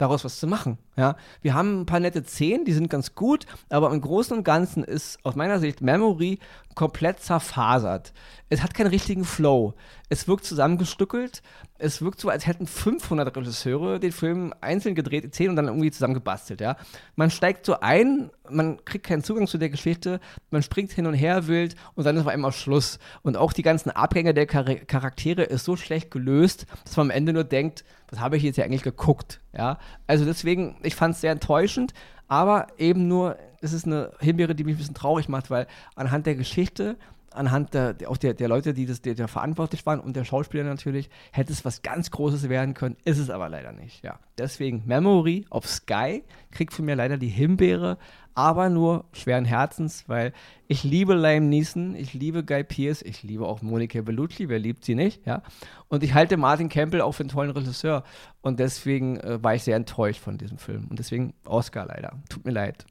daraus 0.00 0.24
was 0.24 0.38
zu 0.38 0.46
machen. 0.46 0.78
Ja? 0.96 1.16
Wir 1.42 1.54
haben 1.54 1.82
ein 1.82 1.86
paar 1.86 2.00
nette 2.00 2.24
Szenen, 2.24 2.64
die 2.64 2.72
sind 2.72 2.88
ganz 2.88 3.14
gut, 3.14 3.46
aber 3.68 3.90
im 3.92 4.00
Großen 4.00 4.36
und 4.36 4.44
Ganzen 4.44 4.82
ist 4.82 5.18
aus 5.24 5.36
meiner 5.36 5.58
Sicht 5.58 5.80
Memory 5.80 6.38
komplett 6.74 7.20
zerfasert. 7.20 8.12
Es 8.48 8.62
hat 8.62 8.74
keinen 8.74 8.88
richtigen 8.88 9.24
Flow. 9.24 9.74
Es 10.12 10.26
wirkt 10.26 10.44
zusammengestückelt. 10.44 11.40
Es 11.78 12.02
wirkt 12.02 12.20
so, 12.20 12.28
als 12.28 12.46
hätten 12.46 12.66
500 12.66 13.34
Regisseure 13.34 14.00
den 14.00 14.10
Film 14.10 14.52
einzeln 14.60 14.96
gedreht, 14.96 15.32
10 15.32 15.50
und 15.50 15.56
dann 15.56 15.68
irgendwie 15.68 15.92
zusammengebastelt. 15.92 16.60
Ja? 16.60 16.76
Man 17.14 17.30
steigt 17.30 17.64
so 17.64 17.78
ein, 17.80 18.30
man 18.50 18.84
kriegt 18.84 19.06
keinen 19.06 19.22
Zugang 19.22 19.46
zu 19.46 19.56
der 19.56 19.70
Geschichte, 19.70 20.18
man 20.50 20.64
springt 20.64 20.90
hin 20.90 21.06
und 21.06 21.14
her 21.14 21.46
wild 21.46 21.76
und 21.94 22.04
dann 22.04 22.16
ist 22.16 22.22
auf 22.22 22.28
einmal 22.28 22.50
Schluss. 22.52 22.98
Und 23.22 23.36
auch 23.36 23.52
die 23.52 23.62
ganzen 23.62 23.90
Abgänge 23.90 24.34
der 24.34 24.48
Char 24.50 24.64
Charaktere 24.64 25.44
ist 25.44 25.64
so 25.64 25.76
schlecht 25.76 26.10
gelöst, 26.10 26.66
dass 26.84 26.96
man 26.96 27.06
am 27.06 27.16
Ende 27.16 27.32
nur 27.32 27.44
denkt, 27.44 27.84
was 28.10 28.18
habe 28.18 28.36
ich 28.36 28.42
jetzt 28.42 28.56
hier 28.56 28.64
eigentlich 28.64 28.82
geguckt? 28.82 29.40
Ja? 29.56 29.78
Also 30.08 30.24
deswegen, 30.24 30.76
ich 30.82 30.96
fand 30.96 31.14
es 31.14 31.20
sehr 31.20 31.32
enttäuschend, 31.32 31.94
aber 32.26 32.66
eben 32.78 33.06
nur, 33.06 33.36
es 33.60 33.72
ist 33.72 33.86
eine 33.86 34.12
Himbeere, 34.18 34.56
die 34.56 34.64
mich 34.64 34.74
ein 34.74 34.78
bisschen 34.78 34.94
traurig 34.94 35.28
macht, 35.28 35.50
weil 35.50 35.68
anhand 35.94 36.26
der 36.26 36.34
Geschichte 36.34 36.96
anhand 37.32 37.74
der, 37.74 37.96
auch 38.06 38.16
der, 38.16 38.34
der 38.34 38.48
Leute, 38.48 38.74
die 38.74 38.86
das, 38.86 39.02
der, 39.02 39.14
der 39.14 39.28
verantwortlich 39.28 39.86
waren 39.86 40.00
und 40.00 40.16
der 40.16 40.24
Schauspieler 40.24 40.64
natürlich, 40.64 41.10
hätte 41.32 41.52
es 41.52 41.64
was 41.64 41.82
ganz 41.82 42.10
Großes 42.10 42.48
werden 42.48 42.74
können, 42.74 42.96
ist 43.04 43.18
es 43.18 43.30
aber 43.30 43.48
leider 43.48 43.72
nicht. 43.72 44.04
Ja. 44.04 44.18
Deswegen 44.38 44.82
Memory 44.86 45.46
auf 45.50 45.66
Sky 45.66 46.24
kriegt 46.50 46.72
von 46.72 46.84
mir 46.84 46.96
leider 46.96 47.18
die 47.18 47.28
Himbeere, 47.28 47.98
aber 48.34 48.68
nur 48.68 49.04
schweren 49.12 49.44
Herzens, 49.44 50.04
weil 50.08 50.32
ich 50.66 50.82
liebe 50.82 51.14
Liam 51.14 51.48
Neeson, 51.48 51.94
ich 51.94 52.14
liebe 52.14 52.44
Guy 52.44 52.64
Pearce, 52.64 53.02
ich 53.02 53.22
liebe 53.22 53.46
auch 53.46 53.62
Monica 53.62 54.00
Bellucci, 54.00 54.48
wer 54.48 54.58
liebt 54.58 54.84
sie 54.84 54.94
nicht, 54.94 55.26
ja. 55.26 55.42
Und 55.88 56.02
ich 56.02 56.14
halte 56.14 56.36
Martin 56.36 56.68
Campbell 56.68 57.00
auch 57.00 57.12
für 57.12 57.22
einen 57.22 57.30
tollen 57.30 57.50
Regisseur 57.50 58.04
und 58.40 58.60
deswegen 58.60 59.18
äh, 59.18 59.42
war 59.42 59.54
ich 59.54 59.62
sehr 59.62 59.76
enttäuscht 59.76 60.20
von 60.20 60.38
diesem 60.38 60.58
Film 60.58 60.86
und 60.88 60.98
deswegen 60.98 61.34
Oscar 61.44 61.86
leider. 61.86 62.12
Tut 62.28 62.44
mir 62.44 62.52
leid. 62.52 62.84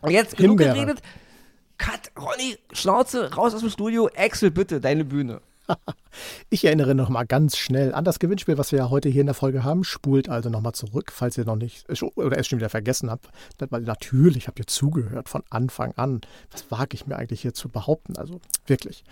Und 0.00 0.10
jetzt 0.10 0.36
genug 0.36 0.60
Himbeere. 0.60 0.86
geredet. 0.86 1.02
Cut, 1.78 2.10
Ronny, 2.18 2.58
Schnauze, 2.72 3.34
raus 3.34 3.54
aus 3.54 3.60
dem 3.60 3.70
Studio. 3.70 4.08
Axel, 4.16 4.50
bitte, 4.50 4.80
deine 4.80 5.04
Bühne. 5.04 5.40
Ich 6.48 6.64
erinnere 6.64 6.94
noch 6.94 7.10
mal 7.10 7.24
ganz 7.24 7.58
schnell 7.58 7.92
an 7.92 8.04
das 8.04 8.18
Gewinnspiel, 8.18 8.56
was 8.56 8.72
wir 8.72 8.78
ja 8.78 8.90
heute 8.90 9.08
hier 9.08 9.20
in 9.20 9.26
der 9.26 9.34
Folge 9.34 9.64
haben. 9.64 9.84
Spult 9.84 10.28
also 10.28 10.48
noch 10.48 10.62
mal 10.62 10.72
zurück, 10.72 11.12
falls 11.12 11.36
ihr 11.36 11.44
noch 11.44 11.56
nicht 11.56 11.86
oder 12.14 12.38
es 12.38 12.46
schon 12.46 12.58
wieder 12.58 12.70
vergessen 12.70 13.10
habt. 13.10 13.28
Weil 13.58 13.82
natürlich 13.82 14.46
habt 14.46 14.58
ihr 14.58 14.66
zugehört 14.66 15.28
von 15.28 15.42
Anfang 15.50 15.92
an. 15.96 16.22
Was 16.50 16.70
wage 16.70 16.94
ich 16.94 17.06
mir 17.06 17.16
eigentlich 17.16 17.42
hier 17.42 17.52
zu 17.52 17.68
behaupten? 17.68 18.16
Also 18.16 18.40
wirklich. 18.66 19.04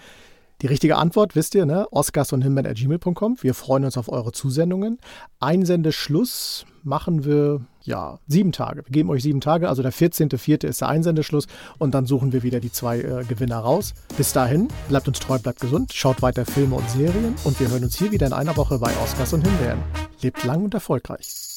Die 0.62 0.66
richtige 0.66 0.96
Antwort 0.96 1.34
wisst 1.34 1.54
ihr, 1.54 1.66
ne? 1.66 1.86
Oscars 1.90 2.32
und 2.32 2.42
gmail.com. 2.42 3.36
Wir 3.42 3.54
freuen 3.54 3.84
uns 3.84 3.98
auf 3.98 4.08
eure 4.08 4.32
Zusendungen. 4.32 4.98
Einsendeschluss 5.40 6.64
machen 6.84 7.24
wir, 7.24 7.60
ja, 7.84 8.18
sieben 8.26 8.52
Tage. 8.52 8.84
Wir 8.86 8.92
geben 8.92 9.10
euch 9.10 9.22
sieben 9.22 9.40
Tage, 9.40 9.68
also 9.68 9.82
der 9.82 9.92
14.04. 9.92 10.66
ist 10.66 10.80
der 10.80 10.88
Einsendeschluss 10.88 11.46
und 11.78 11.94
dann 11.94 12.06
suchen 12.06 12.32
wir 12.32 12.42
wieder 12.42 12.60
die 12.60 12.72
zwei 12.72 13.00
äh, 13.00 13.24
Gewinner 13.24 13.58
raus. 13.58 13.94
Bis 14.16 14.32
dahin, 14.32 14.68
bleibt 14.88 15.06
uns 15.06 15.20
treu, 15.20 15.38
bleibt 15.38 15.60
gesund, 15.60 15.92
schaut 15.92 16.22
weiter 16.22 16.44
Filme 16.46 16.76
und 16.76 16.88
Serien 16.90 17.34
und 17.44 17.58
wir 17.60 17.68
hören 17.68 17.84
uns 17.84 17.98
hier 17.98 18.10
wieder 18.10 18.26
in 18.26 18.32
einer 18.32 18.56
Woche 18.56 18.78
bei 18.78 18.90
Oscars 19.02 19.32
und 19.32 19.46
Himbeeren. 19.46 19.82
Lebt 20.22 20.44
lang 20.44 20.64
und 20.64 20.74
erfolgreich. 20.74 21.53